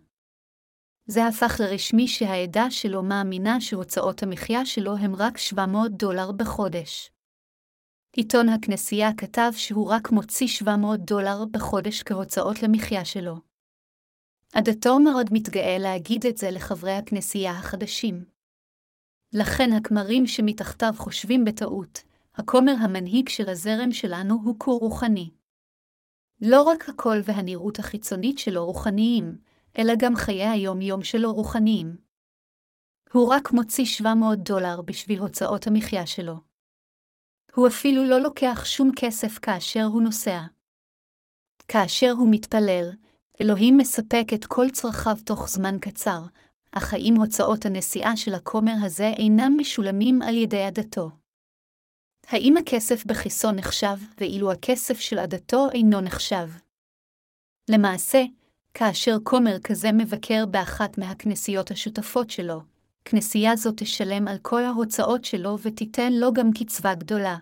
[1.07, 7.11] זה הפך לרשמי שהעדה שלו מאמינה שהוצאות המחיה שלו הם רק 700 דולר בחודש.
[8.15, 13.35] עיתון הכנסייה כתב שהוא רק מוציא 700 דולר בחודש כהוצאות למחיה שלו.
[14.53, 18.25] עדתו מאוד מתגאה להגיד את זה לחברי הכנסייה החדשים.
[19.33, 22.03] לכן הכמרים שמתחתיו חושבים בטעות,
[22.35, 25.29] הכומר המנהיג של הזרם שלנו הוא כור רוחני.
[26.41, 29.37] לא רק הקול והנראות החיצונית שלו רוחניים,
[29.77, 31.97] אלא גם חיי היום-יום שלו רוחניים.
[33.13, 36.35] הוא רק מוציא 700 דולר בשביל הוצאות המחיה שלו.
[37.55, 40.41] הוא אפילו לא לוקח שום כסף כאשר הוא נוסע.
[41.67, 42.89] כאשר הוא מתפלל,
[43.41, 46.19] אלוהים מספק את כל צרכיו תוך זמן קצר,
[46.71, 51.09] אך האם הוצאות הנסיעה של הכומר הזה אינם משולמים על ידי עדתו?
[52.27, 56.47] האם הכסף בכיסו נחשב, ואילו הכסף של עדתו אינו נחשב?
[57.69, 58.23] למעשה,
[58.79, 62.61] כאשר כומר כזה מבקר באחת מהכנסיות השותפות שלו,
[63.05, 67.37] כנסייה זו תשלם על כל ההוצאות שלו ותיתן לו גם קצבה גדולה.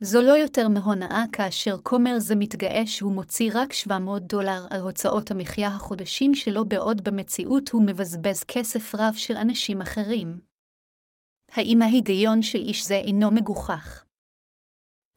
[0.00, 5.30] זו לא יותר מהונאה כאשר כומר זה מתגאה שהוא מוציא רק 700 דולר על הוצאות
[5.30, 10.40] המחיה החודשים שלו בעוד במציאות הוא מבזבז כסף רב של אנשים אחרים.
[11.52, 14.04] האם ההיגיון של איש זה אינו מגוחך?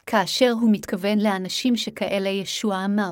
[0.06, 3.12] כאשר הוא מתכוון לאנשים שכאלה ישוע אמר,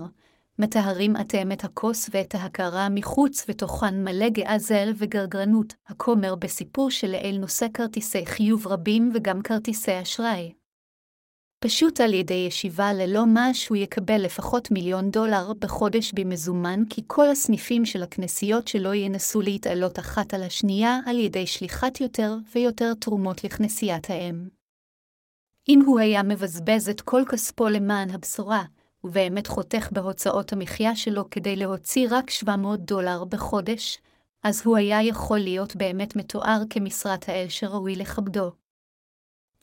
[0.59, 7.67] מטהרים אתם את הכוס ואת ההכרה מחוץ ותוכן מלא גאזל וגרגרנות, הכומר בסיפור שלאל נושא
[7.73, 10.53] כרטיסי חיוב רבים וגם כרטיסי אשראי.
[11.59, 17.29] פשוט על ידי ישיבה ללא מש הוא יקבל לפחות מיליון דולר בחודש במזומן, כי כל
[17.29, 23.43] הסניפים של הכנסיות שלו ינסו להתעלות אחת על השנייה על ידי שליחת יותר ויותר תרומות
[23.43, 24.47] לכנסיית האם.
[25.69, 28.63] אם הוא היה מבזבז את כל כספו למען הבשורה,
[29.05, 33.97] ובאמת חותך בהוצאות המחיה שלו כדי להוציא רק 700 דולר בחודש,
[34.43, 38.51] אז הוא היה יכול להיות באמת מתואר כמשרת האל שראוי לכבדו.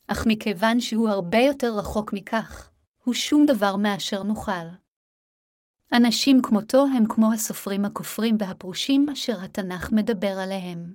[0.06, 2.70] אך מכיוון שהוא הרבה יותר רחוק מכך,
[3.04, 4.66] הוא שום דבר מאשר נוכל.
[5.92, 10.94] אנשים כמותו הם כמו הסופרים הכופרים והפרושים אשר התנ"ך מדבר עליהם.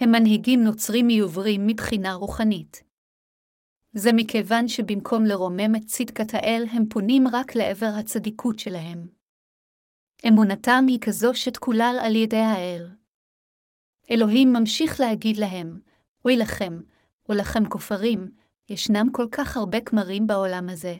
[0.00, 2.82] הם מנהיגים נוצרים מיוברים מבחינה רוחנית.
[3.94, 9.06] זה מכיוון שבמקום לרומם את צדקת האל, הם פונים רק לעבר הצדיקות שלהם.
[10.28, 12.88] אמונתם היא כזו שתקולל על ידי האל.
[14.10, 15.80] אלוהים ממשיך להגיד להם,
[16.24, 16.80] אוי לכם,
[17.28, 18.30] או לכם כופרים,
[18.68, 20.96] ישנם כל כך הרבה כמרים בעולם הזה.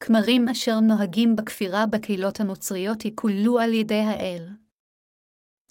[0.00, 4.48] כמרים אשר נוהגים בכפירה בקהילות הנוצריות יקוללו על ידי האל.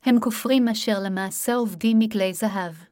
[0.04, 2.91] הם כופרים אשר למעשה עובדים מגלי זהב.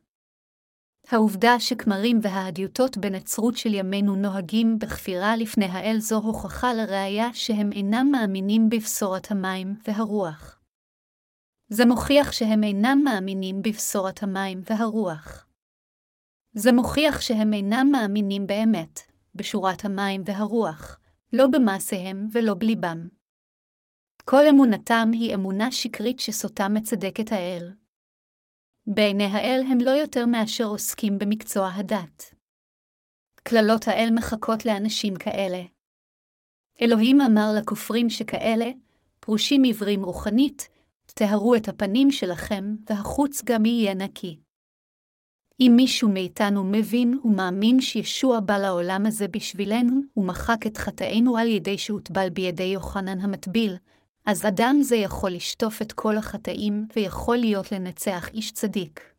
[1.12, 8.08] העובדה שכמרים וההדיוטות בנצרות של ימינו נוהגים בכפירה לפני האל זו הוכחה לראיה שהם אינם
[8.12, 10.60] מאמינים בבשורת המים והרוח.
[11.68, 15.48] זה מוכיח שהם אינם מאמינים בבשורת המים והרוח.
[16.54, 19.00] זה מוכיח שהם אינם מאמינים באמת,
[19.36, 21.00] בשורת המים והרוח,
[21.34, 23.08] לא במעשיהם ולא בליבם.
[24.26, 27.74] כל אמונתם היא אמונה שקרית שסוטה מצדקת האל.
[28.94, 32.34] בעיני האל הם לא יותר מאשר עוסקים במקצוע הדת.
[33.44, 35.62] קללות האל מחכות לאנשים כאלה.
[36.82, 38.70] אלוהים אמר לכופרים שכאלה,
[39.20, 40.70] פרושים עיוורים רוחנית,
[41.06, 44.40] טהרו את הפנים שלכם, והחוץ גם יהיה נקי.
[45.60, 51.78] אם מישהו מאיתנו מבין ומאמין שישוע בא לעולם הזה בשבילנו, ומחק את חטאינו על ידי
[51.78, 53.76] שהוטבל בידי יוחנן המטביל,
[54.26, 59.14] אז אדם זה יכול לשטוף את כל החטאים ויכול להיות לנצח איש צדיק.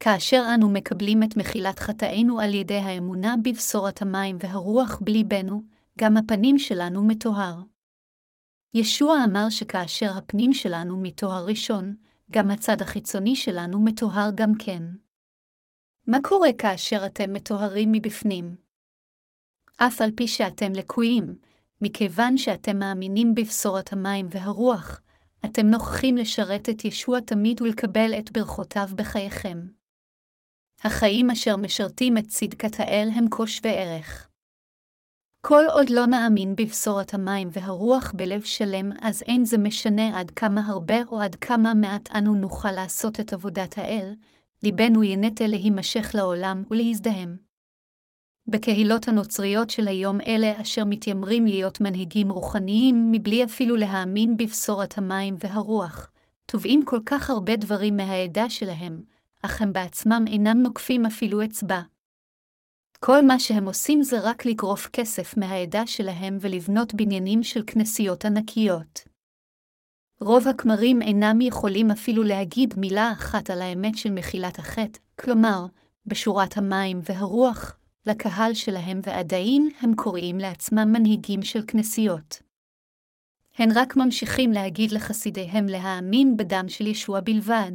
[0.00, 5.62] כאשר אנו מקבלים את מחילת חטאינו על ידי האמונה בבשורת המים והרוח בליבנו,
[5.98, 7.62] גם הפנים שלנו מטוהר.
[8.74, 11.96] ישוע אמר שכאשר הפנים שלנו מטוהר ראשון,
[12.30, 14.82] גם הצד החיצוני שלנו מטוהר גם כן.
[16.06, 18.56] מה קורה כאשר אתם מטוהרים מבפנים?
[19.76, 21.34] אף על פי שאתם לקויים,
[21.82, 25.00] מכיוון שאתם מאמינים בבשורת המים והרוח,
[25.44, 29.58] אתם נוכחים לשרת את ישוע תמיד ולקבל את ברכותיו בחייכם.
[30.84, 34.28] החיים אשר משרתים את צדקת האל הם כה שווה ערך.
[35.46, 40.66] כל עוד לא נאמין בבשורת המים והרוח בלב שלם, אז אין זה משנה עד כמה
[40.66, 44.14] הרבה או עד כמה מעט אנו נוכל לעשות את עבודת האל,
[44.62, 47.51] ליבנו ינטה להימשך לעולם ולהזדהם.
[48.46, 55.36] בקהילות הנוצריות של היום אלה אשר מתיימרים להיות מנהיגים רוחניים מבלי אפילו להאמין בבשורת המים
[55.38, 56.10] והרוח,
[56.46, 59.02] תובעים כל כך הרבה דברים מהעדה שלהם,
[59.42, 61.80] אך הם בעצמם אינם נוקפים אפילו אצבע.
[63.00, 69.04] כל מה שהם עושים זה רק לגרוף כסף מהעדה שלהם ולבנות בניינים של כנסיות ענקיות.
[70.20, 75.66] רוב הכמרים אינם יכולים אפילו להגיד מילה אחת על האמת של מחילת החטא, כלומר,
[76.06, 77.76] בשורת המים והרוח,
[78.06, 82.42] לקהל שלהם ועדיין הם קוראים לעצמם מנהיגים של כנסיות.
[83.58, 87.72] הן רק ממשיכים להגיד לחסידיהם להאמין בדם של ישוע בלבד.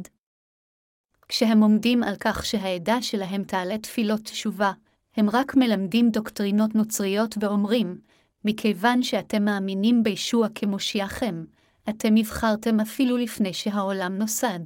[1.28, 4.72] כשהם עומדים על כך שהעדה שלהם תעלה תפילות תשובה,
[5.16, 8.00] הם רק מלמדים דוקטרינות נוצריות ואומרים,
[8.44, 11.44] מכיוון שאתם מאמינים בישוע כמושיעכם,
[11.88, 14.60] אתם נבחרתם אפילו לפני שהעולם נוסד.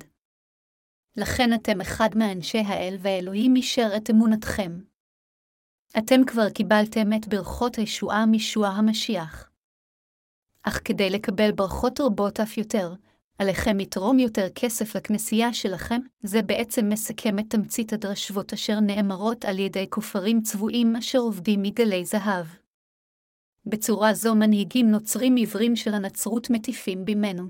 [1.16, 4.91] לכן אתם אחד מאנשי האל ואלוהים אישר את אמונתכם.
[5.98, 9.50] אתם כבר קיבלתם את ברכות הישועה מישוע המשיח.
[10.62, 12.94] אך כדי לקבל ברכות רבות אף יותר,
[13.38, 19.58] עליכם לתרום יותר כסף לכנסייה שלכם, זה בעצם מסכם את תמצית הדרשבות אשר נאמרות על
[19.58, 22.46] ידי כופרים צבועים אשר עובדים מגלי זהב.
[23.66, 27.44] בצורה זו מנהיגים נוצרים עיוורים של הנצרות מטיפים בימינו.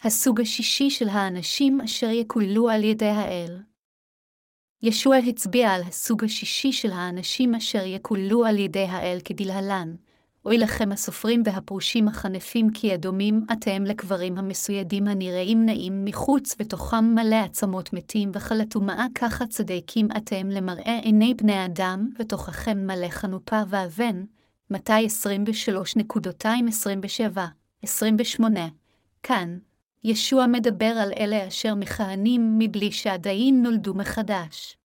[0.00, 3.73] הסוג השישי של האנשים אשר יקוללו על ידי האל.
[4.86, 9.94] ישוע הצביע על הסוג השישי של האנשים אשר יקוללו על ידי האל כדלהלן,
[10.44, 17.36] אוי לכם הסופרים והפרושים החנפים כי אדומים אתם לקברים המסוידים הנראים נעים מחוץ ותוכם מלא
[17.36, 24.24] עצמות מתים וחלטומאה ככה צדיקים אתם למראה עיני בני אדם, ותוככם מלא חנופה ואבן.
[24.70, 25.06] מתי
[27.84, 28.42] 23.27-28
[29.22, 29.58] כאן,
[30.04, 34.76] ישוע מדבר על אלה אשר מכהנים מבלי שעדיין נולדו מחדש.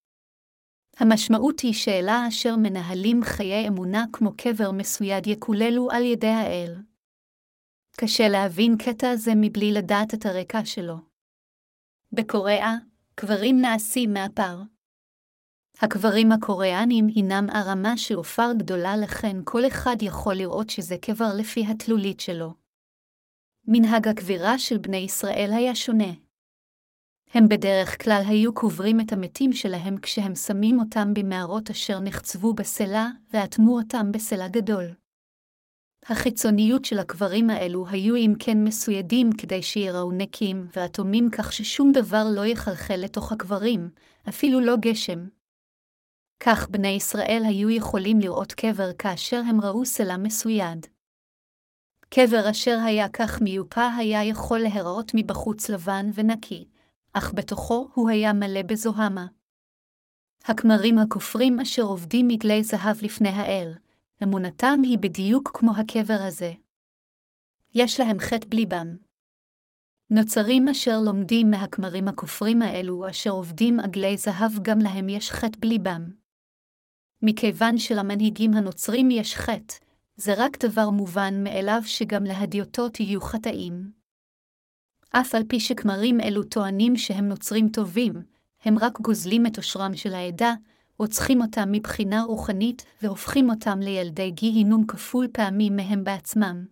[0.98, 6.76] המשמעות היא שאלה אשר מנהלים חיי אמונה כמו קבר מסויד יקוללו על ידי האל.
[7.98, 10.96] קשה להבין קטע זה מבלי לדעת את הרקע שלו.
[12.12, 12.76] בקוריאה,
[13.16, 14.62] קברים נעשים מהפר.
[15.82, 21.66] הקברים הקוריאנים הינם ערמה של עופר גדולה לכן כל אחד יכול לראות שזה קבר לפי
[21.66, 22.69] התלולית שלו.
[23.68, 26.14] מנהג הקבירה של בני ישראל היה שונה.
[27.34, 33.08] הם בדרך כלל היו קוברים את המתים שלהם כשהם שמים אותם במערות אשר נחצבו בסלע,
[33.34, 34.86] ואטמו אותם בסלע גדול.
[36.06, 42.24] החיצוניות של הקברים האלו היו אם כן מסוידים כדי שיראו נקיים ואטומים כך ששום דבר
[42.36, 43.90] לא יחלחל לתוך הקברים,
[44.30, 45.28] אפילו לא גשם.
[46.40, 50.86] כך בני ישראל היו יכולים לראות קבר כאשר הם ראו סלע מסויד.
[52.10, 56.66] קבר אשר היה כך מיופה היה יכול להיראות מבחוץ לבן ונקי,
[57.14, 59.28] אך בתוכו הוא היה מלא בזוהמה.
[60.44, 63.74] הכמרים הכופרים אשר עובדים מגלי זהב לפני האל,
[64.24, 66.54] אמונתם היא בדיוק כמו הקבר הזה.
[67.74, 68.88] יש להם חטא בליבם.
[70.10, 76.02] נוצרים אשר לומדים מהכמרים הכופרים האלו, אשר עובדים עגלי זהב, גם להם יש חטא בליבם.
[77.22, 79.76] מכיוון שלמנהיגים הנוצרים יש חטא,
[80.20, 83.92] זה רק דבר מובן מאליו שגם להדיוטות יהיו חטאים.
[85.12, 88.14] אף על פי שכמרים אלו טוענים שהם נוצרים טובים,
[88.66, 90.54] הם רק גוזלים את עושרם של העדה,
[90.98, 96.66] רוצחים אותם מבחינה רוחנית והופכים אותם לילדי גיהינום כפול פעמים מהם בעצמם.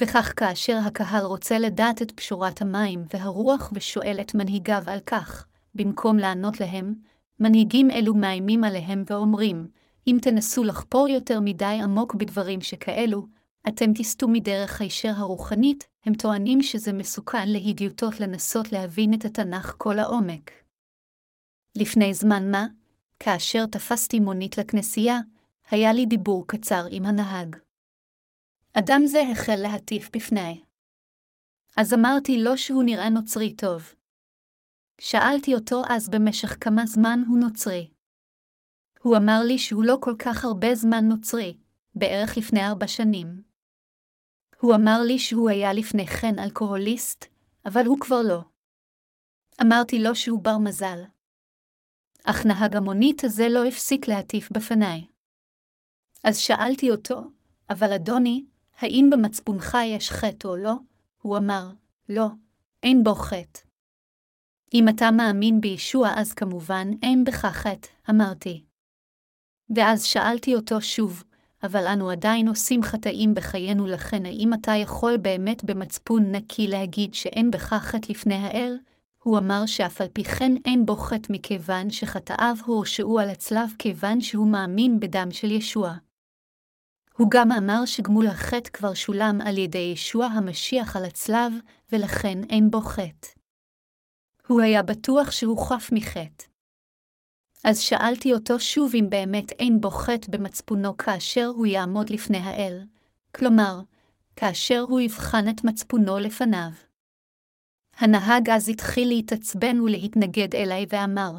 [0.00, 6.16] וכך כאשר הקהל רוצה לדעת את פשורת המים והרוח ושואל את מנהיגיו על כך, במקום
[6.16, 6.94] לענות להם,
[7.40, 9.68] מנהיגים אלו מאיימים עליהם ואומרים,
[10.08, 13.26] אם תנסו לחפור יותר מדי עמוק בדברים שכאלו,
[13.68, 19.98] אתם תסטו מדרך הישר הרוחנית, הם טוענים שזה מסוכן להדיוטות לנסות להבין את התנ"ך כל
[19.98, 20.50] העומק.
[21.76, 22.66] לפני זמן מה,
[23.18, 25.18] כאשר תפסתי מונית לכנסייה,
[25.70, 27.56] היה לי דיבור קצר עם הנהג.
[28.72, 30.60] אדם זה החל להטיף בפני.
[31.76, 33.94] אז אמרתי לו שהוא נראה נוצרי טוב.
[35.00, 37.97] שאלתי אותו אז במשך כמה זמן הוא נוצרי.
[39.02, 41.56] הוא אמר לי שהוא לא כל כך הרבה זמן נוצרי,
[41.94, 43.42] בערך לפני ארבע שנים.
[44.60, 47.24] הוא אמר לי שהוא היה לפני כן אלכוהוליסט,
[47.66, 48.40] אבל הוא כבר לא.
[49.62, 50.98] אמרתי לו שהוא בר מזל.
[52.24, 55.06] אך נהג המונית הזה לא הפסיק להטיף בפניי.
[56.24, 57.22] אז שאלתי אותו,
[57.70, 58.44] אבל אדוני,
[58.78, 60.74] האם במצפונך יש חטא או לא?
[61.22, 61.70] הוא אמר,
[62.08, 62.26] לא,
[62.82, 63.60] אין בו חטא.
[64.74, 68.67] אם אתה מאמין בישוע אז כמובן אין בך חטא, אמרתי.
[69.76, 71.24] ואז שאלתי אותו שוב,
[71.62, 77.50] אבל אנו עדיין עושים חטאים בחיינו לכן האם אתה יכול באמת במצפון נקי להגיד שאין
[77.50, 78.78] בך חטא לפני האל?
[79.22, 84.20] הוא אמר שאף על פי כן אין בו חטא מכיוון שחטאיו הורשעו על הצלב כיוון
[84.20, 85.94] שהוא מאמין בדם של ישוע.
[87.16, 91.52] הוא גם אמר שגמול החטא כבר שולם על ידי ישוע המשיח על הצלב,
[91.92, 93.28] ולכן אין בו חטא.
[94.46, 96.44] הוא היה בטוח שהוא חף מחטא.
[97.64, 102.82] אז שאלתי אותו שוב אם באמת אין בו חטא במצפונו כאשר הוא יעמוד לפני האל,
[103.34, 103.80] כלומר,
[104.36, 106.70] כאשר הוא יבחן את מצפונו לפניו.
[107.96, 111.32] הנהג אז התחיל להתעצבן ולהתנגד אליי ואמר,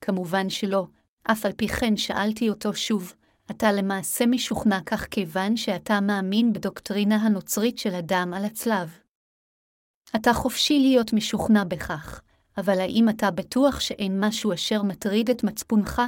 [0.00, 0.86] כמובן שלא,
[1.22, 3.12] אף על פי כן שאלתי אותו שוב,
[3.50, 8.98] אתה למעשה משוכנע כך כיוון שאתה מאמין בדוקטרינה הנוצרית של הדם על הצלב.
[10.16, 12.20] אתה חופשי להיות משוכנע בכך,
[12.58, 16.02] אבל האם אתה בטוח שאין משהו אשר מטריד את מצפונך?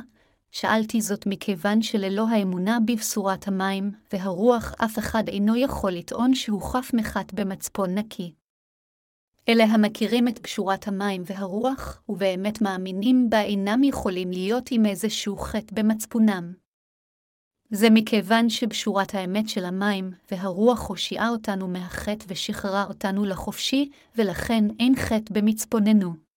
[0.51, 6.90] שאלתי זאת מכיוון שללא האמונה בבשורת המים והרוח אף אחד אינו יכול לטעון שהוא חף
[6.94, 8.32] מחט במצפון נקי.
[9.49, 15.74] אלה המכירים את קשורת המים והרוח, ובאמת מאמינים בה אינם יכולים להיות עם איזשהו חטא
[15.74, 16.53] במצפונם.
[17.70, 24.96] זה מכיוון שבשורת האמת של המים והרוח הושיעה אותנו מהחטא ושחררה אותנו לחופשי, ולכן אין
[24.96, 26.27] חטא במצפוננו.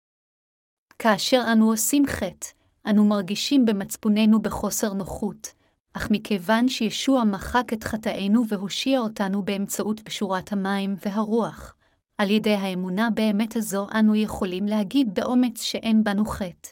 [1.03, 2.47] כאשר אנו עושים חטא,
[2.89, 5.53] אנו מרגישים במצפוננו בחוסר נוחות,
[5.93, 11.75] אך מכיוון שישוע מחק את חטאינו והושיע אותנו באמצעות בשורת המים והרוח,
[12.17, 16.69] על ידי האמונה באמת הזו אנו יכולים להגיד באומץ שאין בנו חטא.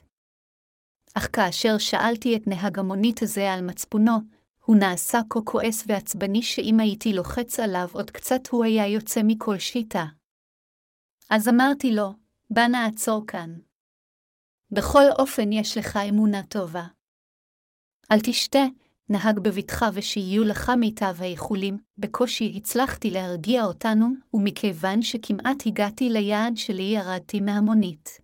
[1.14, 4.18] אך כאשר שאלתי את נהג המונית הזה על מצפונו,
[4.66, 9.58] הוא נעשה כה כועס ועצבני שאם הייתי לוחץ עליו עוד קצת הוא היה יוצא מכל
[9.58, 10.06] שיטה.
[11.30, 12.14] אז אמרתי לו,
[12.50, 13.69] בא נעצור כאן.
[14.72, 16.84] בכל אופן יש לך אמונה טובה.
[18.12, 18.66] אל תשתה,
[19.10, 26.84] נהג בבטחה ושיהיו לך מיטב האיחולים, בקושי הצלחתי להרגיע אותנו, ומכיוון שכמעט הגעתי ליעד שלי
[26.84, 28.22] ירדתי מהמונית.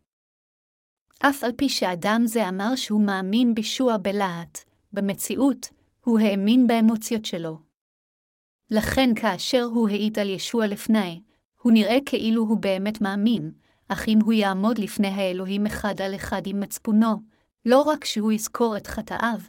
[1.19, 4.59] אף על פי שאדם זה אמר שהוא מאמין בישוע בלהט,
[4.93, 5.69] במציאות,
[6.03, 7.59] הוא האמין באמוציות שלו.
[8.71, 11.21] לכן כאשר הוא העיד על ישוע לפני,
[11.61, 13.51] הוא נראה כאילו הוא באמת מאמין,
[13.87, 17.21] אך אם הוא יעמוד לפני האלוהים אחד על אחד עם מצפונו,
[17.65, 19.39] לא רק שהוא יזכור את חטאיו,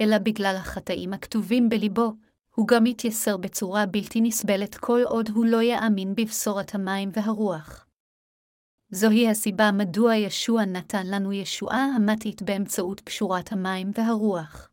[0.00, 2.12] אלא בגלל החטאים הכתובים בליבו,
[2.54, 7.86] הוא גם יתייסר בצורה בלתי נסבלת כל עוד הוא לא יאמין בבשורת המים והרוח.
[8.90, 14.70] זוהי הסיבה מדוע ישוע נתן לנו ישועה המתית באמצעות פשורת המים והרוח.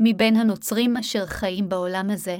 [0.00, 2.38] מבין הנוצרים אשר חיים בעולם הזה,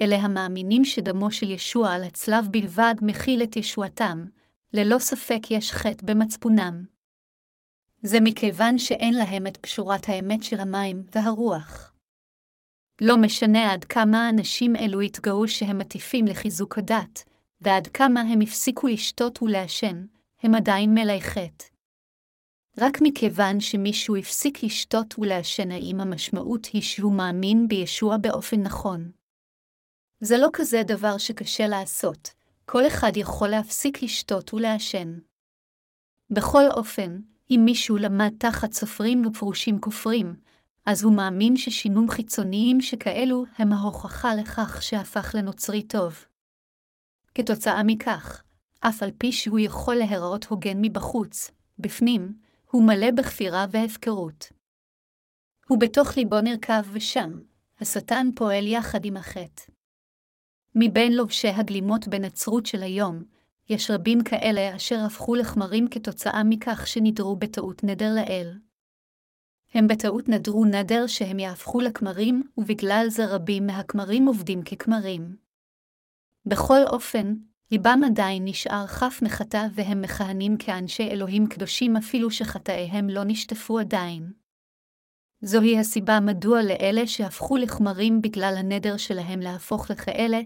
[0.00, 4.24] אלה המאמינים שדמו של ישוע על הצלב בלבד מכיל את ישועתם,
[4.72, 6.84] ללא ספק יש חטא במצפונם.
[8.02, 11.92] זה מכיוון שאין להם את פשורת האמת של המים והרוח.
[13.00, 17.24] לא משנה עד כמה אנשים אלו התגאו שהם מטיפים לחיזוק הדת,
[17.60, 20.06] ועד כמה הם הפסיקו לשתות ולעשן,
[20.42, 21.64] הם עדיין מלאי חטא.
[22.78, 29.10] רק מכיוון שמישהו הפסיק לשתות ולעשן האם המשמעות היא שהוא מאמין בישוע באופן נכון.
[30.20, 32.30] זה לא כזה דבר שקשה לעשות,
[32.70, 35.18] כל אחד יכול להפסיק לשתות ולעשן.
[36.30, 37.20] בכל אופן,
[37.50, 40.36] אם מישהו למד תחת סופרים ופרושים כופרים,
[40.86, 46.24] אז הוא מאמין ששינום חיצוניים שכאלו הם ההוכחה לכך שהפך לנוצרי טוב.
[47.34, 48.42] כתוצאה מכך,
[48.80, 52.38] אף על פי שהוא יכול להיראות הוגן מבחוץ, בפנים,
[52.70, 54.52] הוא מלא בכפירה והפקרות.
[55.68, 57.30] הוא בתוך ליבו נרקב ושם,
[57.80, 59.77] השטן פועל יחד עם החטא.
[60.74, 63.22] מבין לובשי הגלימות בנצרות של היום,
[63.68, 68.58] יש רבים כאלה אשר הפכו לכמרים כתוצאה מכך שנדרו בטעות נדר לאל.
[69.74, 75.36] הם בטעות נדרו נדר שהם יהפכו לכמרים, ובגלל זה רבים מהכמרים עובדים ככמרים.
[76.46, 77.34] בכל אופן,
[77.70, 84.32] ליבם עדיין נשאר חף מחטא והם מכהנים כאנשי אלוהים קדושים אפילו שחטאיהם לא נשטפו עדיין.
[85.42, 90.40] זוהי הסיבה מדוע לאלה שהפכו לחמרים בגלל הנדר שלהם להפוך לכאלה,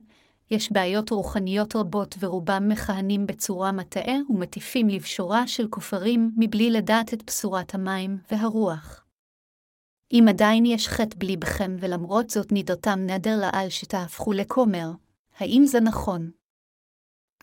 [0.50, 7.24] יש בעיות רוחניות רבות ורובם מכהנים בצורה מטעה ומטיפים לבשורה של כופרים מבלי לדעת את
[7.26, 9.04] בשורת המים והרוח.
[10.12, 14.90] אם עדיין יש חטא בליבכם ולמרות זאת נדרתם נדר לעל שתהפכו לכומר,
[15.38, 16.30] האם זה נכון?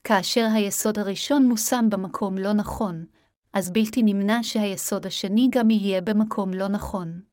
[0.04, 3.06] כאשר היסוד הראשון מושם במקום לא נכון,
[3.54, 7.29] אז בלתי נמנע שהיסוד השני גם יהיה במקום לא נכון.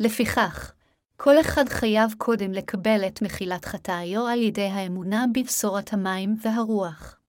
[0.00, 0.72] לפיכך,
[1.16, 7.20] כל אחד חייב קודם לקבל את מחילת חטאיו על ידי האמונה בבשורת המים והרוח.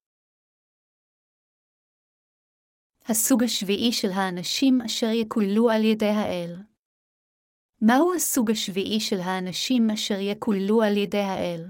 [3.06, 6.56] הסוג השביעי של האנשים אשר יקוללו על ידי האל.
[7.82, 11.66] מהו הסוג השביעי של האנשים אשר יקוללו על ידי האל?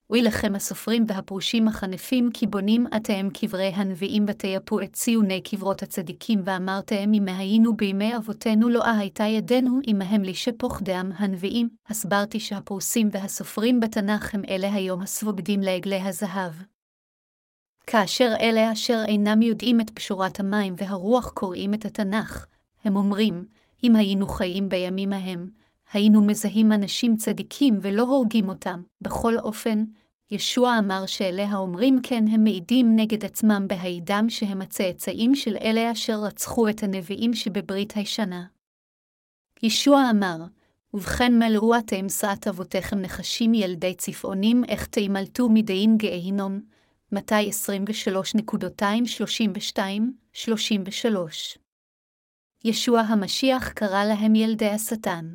[0.10, 6.41] אוי לכם הסופרים והפרושים החנפים, כי בונים אתם קברי הנביאים ותייפו את ציוני קברות הצדיקים,
[6.45, 11.69] ואמרתם אם היינו בימי אבותינו לא הייתה ידנו עמהם לשפוך דם הנביאים.
[11.90, 16.53] הסברתי שהפרוסים והסופרים בתנ"ך הם אלה היום הסבוגדים לעגלי הזהב.
[17.88, 22.45] כאשר אלה אשר אינם יודעים את פשורת המים והרוח קוראים את התנ"ך,
[22.84, 23.45] הם אומרים,
[23.84, 25.49] אם היינו חיים בימים ההם,
[25.94, 28.82] היינו מזהים אנשים צדיקים ולא הורגים אותם.
[29.02, 29.84] בכל אופן,
[30.32, 36.20] ישוע אמר שאלה האומרים כן הם מעידים נגד עצמם בהעידם שהם הצאצאים של אלה אשר
[36.20, 38.45] רצחו את הנביאים שבברית הישנה.
[39.64, 40.38] ישוע אמר,
[40.94, 46.60] ובכן מלאו אתם שאת אבותיכם נחשים ילדי צפעונים, איך תימלטו מדין גיהינום,
[47.12, 47.49] מתי
[49.76, 50.38] 23.232-33.
[52.64, 55.34] ישוע המשיח קרא להם ילדי השטן.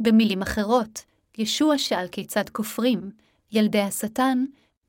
[0.00, 1.04] במילים אחרות,
[1.38, 3.10] ישוע שאל כיצד כופרים,
[3.52, 4.44] ילדי השטן,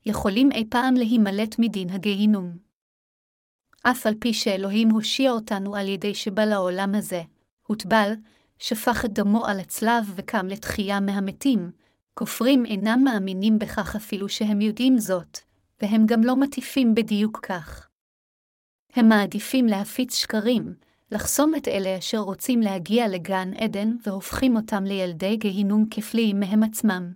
[0.06, 2.56] יכולים אי פעם להימלט מדין הגיהינום.
[3.82, 7.22] אף על פי שאלוהים הושיע אותנו על ידי שבא לעולם הזה,
[7.66, 8.12] הוטבל,
[8.58, 11.70] שפך את דמו על הצלב וקם לתחייה מהמתים,
[12.14, 15.38] כופרים אינם מאמינים בכך אפילו שהם יודעים זאת,
[15.82, 17.88] והם גם לא מטיפים בדיוק כך.
[18.92, 20.74] הם מעדיפים להפיץ שקרים,
[21.12, 27.12] לחסום את אלה אשר רוצים להגיע לגן עדן והופכים אותם לילדי גיהינום כפליים מהם עצמם.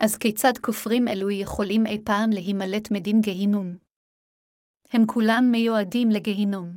[0.00, 3.76] אז כיצד כופרים אלו יכולים אי פעם להימלט מדין גיהינום?
[4.92, 6.76] הם כולם מיועדים לגיהינום.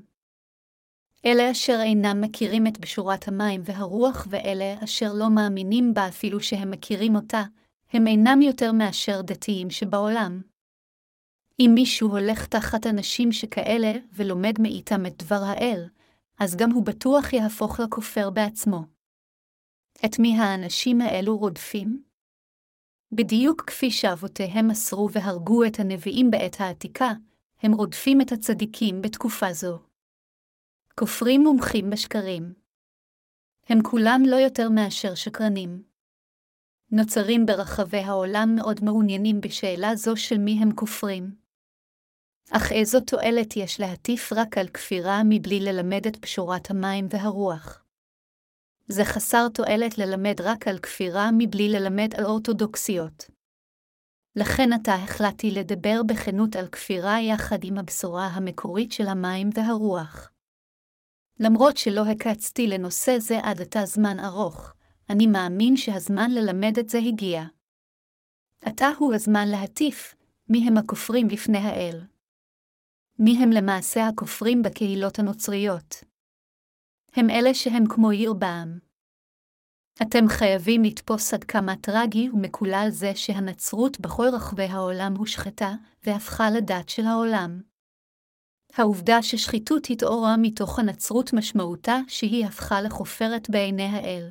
[1.26, 6.72] אלה אשר אינם מכירים את בשורת המים והרוח ואלה אשר לא מאמינים בה אפילו שהם
[6.72, 7.44] מכירים אותה,
[7.94, 10.42] הם אינם יותר מאשר דתיים שבעולם.
[11.60, 15.88] אם מישהו הולך תחת אנשים שכאלה ולומד מאיתם את דבר האל,
[16.40, 18.84] אז גם הוא בטוח יהפוך לכופר בעצמו.
[20.06, 22.04] את מי האנשים האלו רודפים?
[23.12, 27.12] בדיוק כפי שאבותיהם מסרו והרגו את הנביאים בעת העתיקה,
[27.62, 29.80] הם רודפים את הצדיקים בתקופה זו.
[31.00, 32.54] כופרים מומחים בשקרים.
[33.70, 35.84] הם כולם לא יותר מאשר שקרנים.
[36.92, 41.47] נוצרים ברחבי העולם מאוד מעוניינים בשאלה זו של מי הם כופרים.
[42.52, 47.84] אך איזו תועלת יש להטיף רק על כפירה מבלי ללמד את פשורת המים והרוח.
[48.88, 53.30] זה חסר תועלת ללמד רק על כפירה מבלי ללמד על אורתודוקסיות.
[54.36, 60.32] לכן עתה החלטתי לדבר בכנות על כפירה יחד עם הבשורה המקורית של המים והרוח.
[61.40, 64.74] למרות שלא הקצתי לנושא זה עד עתה זמן ארוך,
[65.10, 67.44] אני מאמין שהזמן ללמד את זה הגיע.
[68.62, 70.16] עתה הוא הזמן להטיף,
[70.50, 72.02] מי הם הכופרים לפני האל.
[73.20, 76.04] מי הם למעשה הכופרים בקהילות הנוצריות.
[77.14, 78.80] הם אלה שהם כמו ירבעם.
[80.02, 85.74] אתם חייבים לתפוס עד כמה טרגי ומקולל זה שהנצרות בכל רחבי העולם הושחתה
[86.06, 87.62] והפכה לדת של העולם.
[88.74, 94.30] העובדה ששחיתות התעוררה מתוך הנצרות משמעותה שהיא הפכה לחופרת בעיני האל.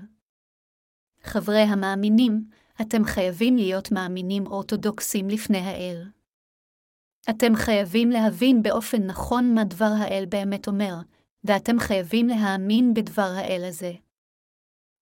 [1.23, 2.51] חברי המאמינים,
[2.81, 6.16] אתם חייבים להיות מאמינים אורתודוקסים לפני האל.
[7.31, 10.95] אתם חייבים להבין באופן נכון מה דבר האל באמת אומר,
[11.45, 13.93] ואתם חייבים להאמין בדבר האל הזה.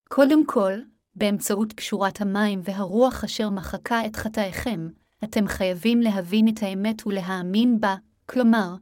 [0.09, 0.73] קודם כל,
[1.15, 4.89] באמצעות פשורת המים והרוח אשר מחקה את חטאיכם,
[5.25, 7.97] אתם חייבים להבין את האמת ולהאמין בה,
[8.27, 8.75] כלומר,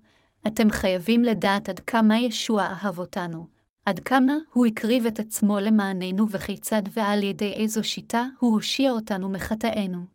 [0.46, 3.46] אתם חייבים לדעת עד כמה ישוע אהב אותנו,
[3.86, 9.28] עד כמה הוא הקריב את עצמו למעננו וכיצד ועל ידי איזו שיטה הוא הושיע אותנו
[9.28, 10.11] מחטאינו.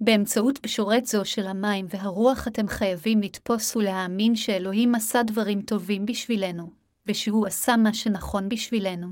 [0.00, 6.70] באמצעות בשורת זו של המים והרוח אתם חייבים לתפוס ולהאמין שאלוהים עשה דברים טובים בשבילנו,
[7.06, 9.08] ושהוא עשה מה שנכון בשבילנו.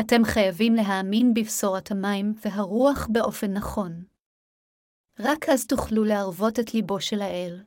[0.00, 4.04] אתם חייבים להאמין בבשורת המים והרוח באופן נכון.
[5.20, 7.62] רק אז תוכלו להרוות את ליבו של האל.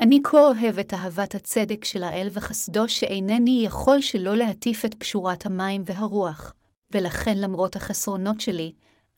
[0.00, 5.46] אני כה אוהב את אהבת הצדק של האל וחסדו שאינני יכול שלא להטיף את פשורת
[5.46, 6.54] המים והרוח,
[6.90, 8.72] ולכן למרות החסרונות שלי,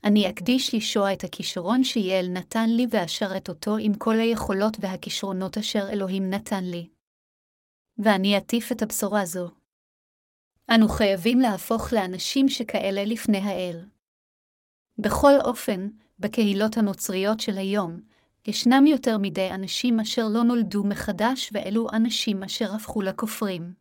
[0.04, 5.88] אני אקדיש לישוע את הכישרון שיעל נתן לי ואשרת אותו עם כל היכולות והכישרונות אשר
[5.92, 6.88] אלוהים נתן לי.
[7.98, 9.50] ואני אטיף את הבשורה זו.
[10.74, 13.84] אנו חייבים להפוך לאנשים שכאלה לפני האל.
[14.98, 18.00] בכל אופן, בקהילות הנוצריות של היום,
[18.46, 23.79] ישנם יותר מדי אנשים אשר לא נולדו מחדש ואלו אנשים אשר הפכו לכופרים.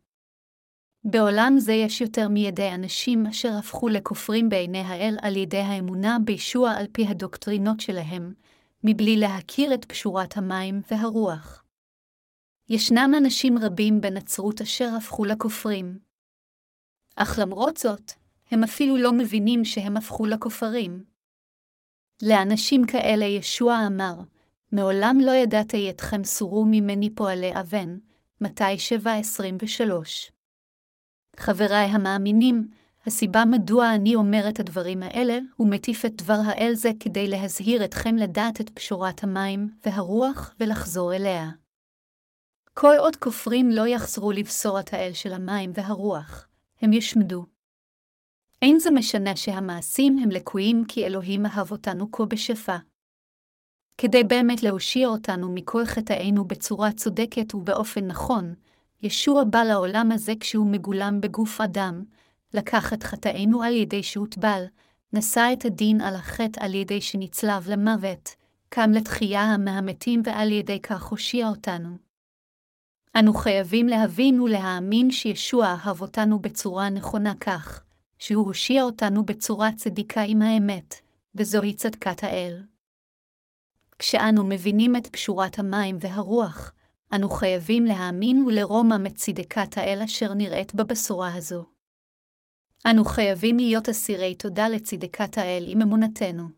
[1.04, 6.70] בעולם זה יש יותר מידי אנשים אשר הפכו לכופרים בעיני האל על ידי האמונה בישוע
[6.70, 8.34] על פי הדוקטרינות שלהם,
[8.84, 11.64] מבלי להכיר את פשורת המים והרוח.
[12.68, 15.98] ישנם אנשים רבים בנצרות אשר הפכו לכופרים.
[17.16, 18.12] אך למרות זאת,
[18.50, 21.04] הם אפילו לא מבינים שהם הפכו לכופרים.
[22.22, 24.14] לאנשים כאלה ישוע אמר,
[24.72, 27.98] מעולם לא ידעתי אתכם סורו ממני פועלי אבן,
[28.40, 28.74] מתי
[29.04, 30.39] 7.23.
[31.40, 32.68] חבריי המאמינים,
[33.06, 38.16] הסיבה מדוע אני אומר את הדברים האלה, ומטיף את דבר האל זה כדי להזהיר אתכם
[38.16, 41.50] לדעת את פשורת המים והרוח ולחזור אליה.
[42.74, 46.48] כל עוד כופרים לא יחזרו לבשורת האל של המים והרוח,
[46.82, 47.46] הם ישמדו.
[48.62, 52.76] אין זה משנה שהמעשים הם לקויים כי אלוהים אהב אותנו כה בשפע.
[53.98, 58.54] כדי באמת להושיע אותנו מכל חטאינו בצורה צודקת ובאופן נכון,
[59.02, 62.04] ישוע בא לעולם הזה כשהוא מגולם בגוף אדם,
[62.54, 64.64] לקח את חטאינו על ידי שהוטבל,
[65.12, 68.28] נשא את הדין על החטא על ידי שנצלב למוות,
[68.68, 71.96] קם לתחייה מהמתים ועל ידי כך הושיע אותנו.
[73.18, 77.82] אנו חייבים להבין ולהאמין שישוע אהב אותנו בצורה נכונה כך,
[78.18, 80.94] שהוא הושיע אותנו בצורה צדיקה עם האמת,
[81.34, 82.62] וזוהי צדקת האל.
[83.98, 86.72] כשאנו מבינים את פשורת המים והרוח,
[87.14, 91.64] אנו חייבים להאמין ולרומם את צדקת האל אשר נראית בבשורה הזו.
[92.86, 96.48] אנו חייבים להיות אסירי תודה לצדקת האל עם אמונתנו.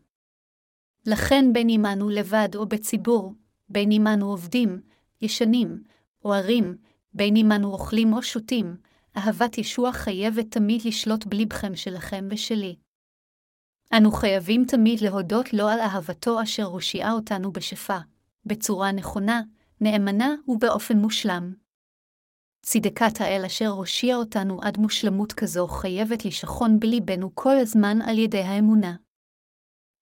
[1.05, 3.33] לכן בין אם אנו לבד או בציבור,
[3.69, 4.81] בין אם אנו עובדים,
[5.21, 5.83] ישנים,
[6.25, 6.77] או ערים,
[7.13, 8.77] בין אם אנו אוכלים או שותים,
[9.17, 12.75] אהבת ישוע חייבת תמיד לשלוט בלבכם שלכם ושלי.
[13.97, 17.99] אנו חייבים תמיד להודות לו על אהבתו אשר הושיעה אותנו בשפע,
[18.45, 19.41] בצורה נכונה,
[19.83, 21.53] נאמנה ובאופן מושלם.
[22.65, 28.41] צדקת האל אשר הושיע אותנו עד מושלמות כזו חייבת לשכון בליבנו כל הזמן על ידי
[28.41, 28.95] האמונה.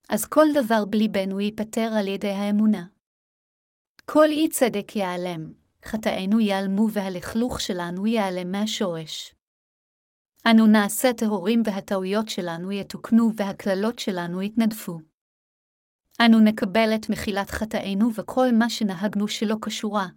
[0.09, 2.85] אז כל דבר בליבנו ייפטר על ידי האמונה.
[4.05, 5.53] כל אי צדק ייעלם,
[5.85, 9.35] חטאינו ייעלמו והלכלוך שלנו ייעלם מהשורש.
[10.51, 15.10] אנו נעשה טהורים והטעויות שלנו יתוקנו והקללות שלנו יתנדפו.
[16.25, 20.07] אנו נקבל את מחילת חטאינו וכל מה שנהגנו שלא קשורה,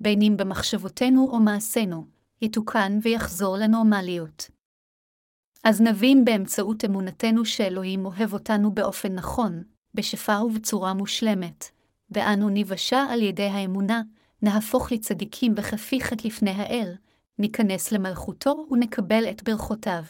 [0.00, 2.06] בין אם במחשבותינו או מעשינו,
[2.42, 4.50] יתוקן ויחזור לנורמליות.
[5.64, 9.62] אז נבין באמצעות אמונתנו שאלוהים אוהב אותנו באופן נכון,
[9.94, 11.64] בשפע ובצורה מושלמת,
[12.10, 14.02] ואנו ניוושע על ידי האמונה,
[14.42, 16.94] נהפוך לצדיקים חטא לפני האל,
[17.38, 20.02] ניכנס למלכותו ונקבל את ברכותיו.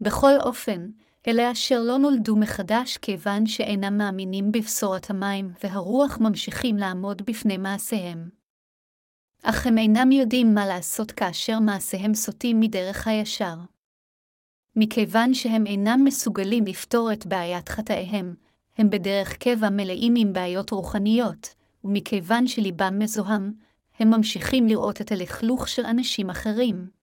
[0.00, 0.88] בכל אופן,
[1.28, 8.28] אלה אשר לא נולדו מחדש כיוון שאינם מאמינים בבשורת המים והרוח ממשיכים לעמוד בפני מעשיהם.
[9.42, 13.54] אך הם אינם יודעים מה לעשות כאשר מעשיהם סוטים מדרך הישר.
[14.76, 18.34] מכיוון שהם אינם מסוגלים לפתור את בעיית חטאיהם,
[18.78, 21.54] הם בדרך קבע מלאים עם בעיות רוחניות,
[21.84, 23.52] ומכיוון שליבם מזוהם,
[23.98, 26.95] הם ממשיכים לראות את הלכלוך של אנשים אחרים.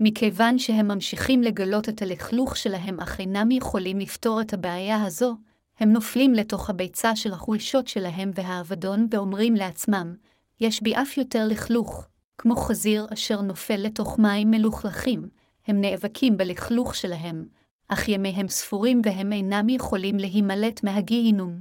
[0.00, 5.36] מכיוון שהם ממשיכים לגלות את הלכלוך שלהם אך אינם יכולים לפתור את הבעיה הזו,
[5.80, 10.14] הם נופלים לתוך הביצה של החולשות שלהם והאבדון ואומרים לעצמם,
[10.60, 12.08] יש בי אף יותר לכלוך,
[12.38, 15.28] כמו חזיר אשר נופל לתוך מים מלוכלכים,
[15.66, 17.46] הם נאבקים בלכלוך שלהם,
[17.88, 21.60] אך ימיהם ספורים והם אינם יכולים להימלט מהגיהינום.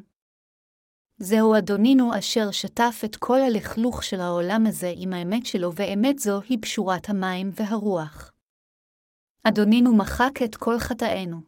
[1.17, 6.41] זהו אדונינו אשר שטף את כל הלכלוך של העולם הזה עם האמת שלו, ואמת זו
[6.49, 8.31] היא פשורת המים והרוח.
[9.43, 11.41] אדונינו מחק את כל חטאינו.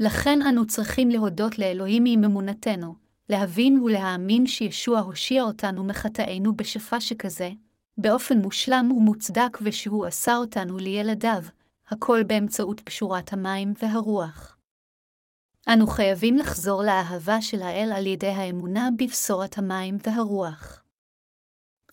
[0.00, 2.94] לכן אנו צריכים להודות לאלוהים עם אמונתנו,
[3.28, 7.50] להבין ולהאמין שישוע הושיע אותנו מחטאינו בשפע שכזה,
[7.98, 11.42] באופן מושלם ומוצדק ושהוא עשה אותנו לילדיו,
[11.88, 14.59] הכל באמצעות פשורת המים והרוח.
[15.68, 20.84] אנו חייבים לחזור לאהבה של האל על ידי האמונה בבשורת המים והרוח.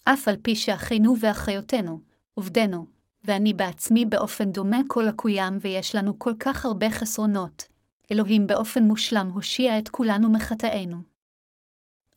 [0.03, 2.01] אף על פי שאחינו ואחיותינו,
[2.33, 2.85] עובדנו,
[3.23, 7.67] ואני בעצמי באופן דומה כה לקוים ויש לנו כל כך הרבה חסרונות.
[8.11, 10.97] אלוהים באופן מושלם הושיע את כולנו מחטאינו.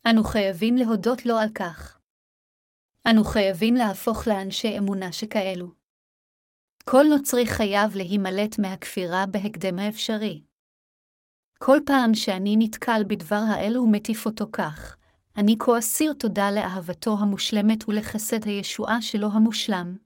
[0.09, 1.99] אנו חייבים להודות לו על כך.
[3.07, 5.71] אנו חייבים להפוך לאנשי אמונה שכאלו.
[6.83, 10.41] כל נוצרי חייב להימלט מהכפירה בהקדם האפשרי.
[11.63, 14.97] כל פעם שאני נתקל בדבר האלו ומטיף אותו כך,
[15.37, 19.97] אני כה אסיר תודה לאהבתו המושלמת ולחסד הישועה שלו המושלם.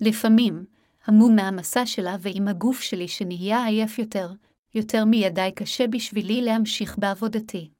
[0.00, 0.64] לפעמים,
[1.04, 4.32] המום מהמסע שלה ועם הגוף שלי שנהיה עייף יותר,
[4.74, 7.70] יותר מידי קשה בשבילי להמשיך בעבודתי.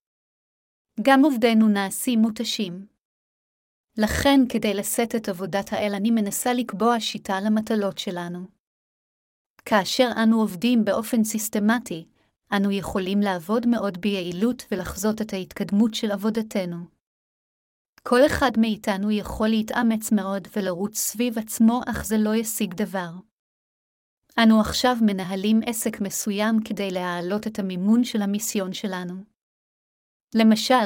[1.02, 2.86] גם עובדינו נעשים מותשים.
[3.98, 8.46] לכן, כדי לשאת את עבודת האל, אני מנסה לקבוע שיטה למטלות שלנו.
[9.64, 12.06] כאשר אנו עובדים באופן סיסטמטי,
[12.56, 16.76] אנו יכולים לעבוד מאוד ביעילות ולחזות את ההתקדמות של עבודתנו.
[18.02, 23.10] כל אחד מאיתנו יכול להתאמץ מאוד ולרוץ סביב עצמו, אך זה לא ישיג דבר.
[24.38, 29.14] אנו עכשיו מנהלים עסק מסוים כדי להעלות את המימון של המיסיון שלנו.
[30.34, 30.84] למשל,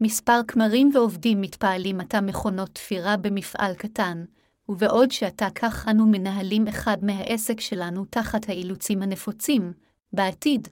[0.00, 4.24] מספר כמרים ועובדים מתפעלים עתה מכונות תפירה במפעל קטן,
[4.68, 9.72] ובעוד שעתה כך אנו מנהלים אחד מהעסק שלנו תחת האילוצים הנפוצים,
[10.12, 10.68] בעתיד,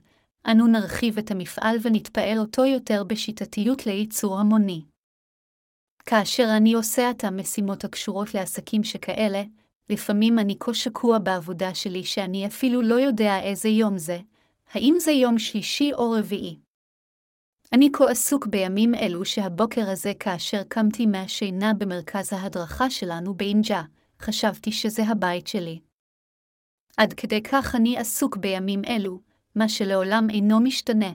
[0.47, 4.81] אנו נרחיב את המפעל ונתפעל אותו יותר בשיטתיות לייצור המוני.
[6.05, 9.43] כאשר אני עושה את המשימות הקשורות לעסקים שכאלה,
[9.89, 14.19] לפעמים אני כה שקוע בעבודה שלי שאני אפילו לא יודע איזה יום זה,
[14.73, 16.59] האם זה יום שלישי או רביעי.
[17.73, 23.81] אני כה עסוק בימים אלו שהבוקר הזה כאשר קמתי מהשינה במרכז ההדרכה שלנו באינג'ה,
[24.19, 25.79] חשבתי שזה הבית שלי.
[26.97, 29.19] עד כדי כך אני עסוק בימים אלו,
[29.59, 31.11] מה שלעולם אינו משתנה,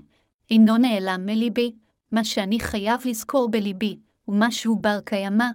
[0.51, 1.73] אינו נעלם מליבי,
[2.13, 3.99] מה שאני חייב לזכור בליבי,
[4.29, 5.47] ומשהו בר קיימא,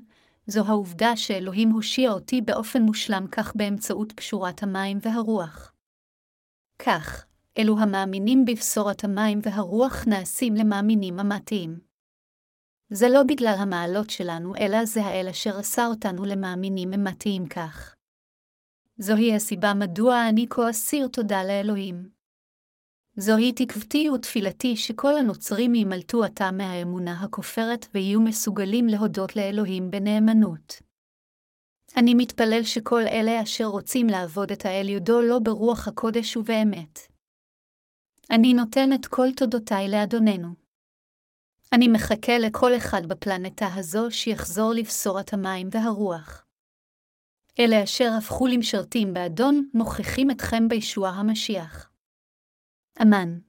[0.47, 5.73] זו העובדה שאלוהים הושיע אותי באופן מושלם כך באמצעות קשורת המים והרוח.
[6.79, 7.25] כך,
[7.57, 11.79] אלו המאמינים בבשורת המים והרוח נעשים למאמינים אמיתיים.
[12.89, 17.95] זה לא בגלל המעלות שלנו, אלא זה האל אשר עשה אותנו למאמינים אמיתיים כך.
[18.97, 22.18] זוהי הסיבה מדוע אני כה אסיר תודה לאלוהים.
[23.21, 30.81] זוהי תקוותי ותפילתי שכל הנוצרים ימלטו עתה מהאמונה הכופרת ויהיו מסוגלים להודות לאלוהים בנאמנות.
[31.97, 36.99] אני מתפלל שכל אלה אשר רוצים לעבוד את האל יודו לא ברוח הקודש ובאמת.
[38.31, 40.47] אני נותן את כל תודותיי לאדוננו.
[41.73, 46.45] אני מחכה לכל אחד בפלנטה הזו שיחזור לבשורת המים והרוח.
[47.59, 51.88] אלה אשר הפכו למשרתים באדון, מוכיחים אתכם בישוע המשיח.
[53.01, 53.48] אמן.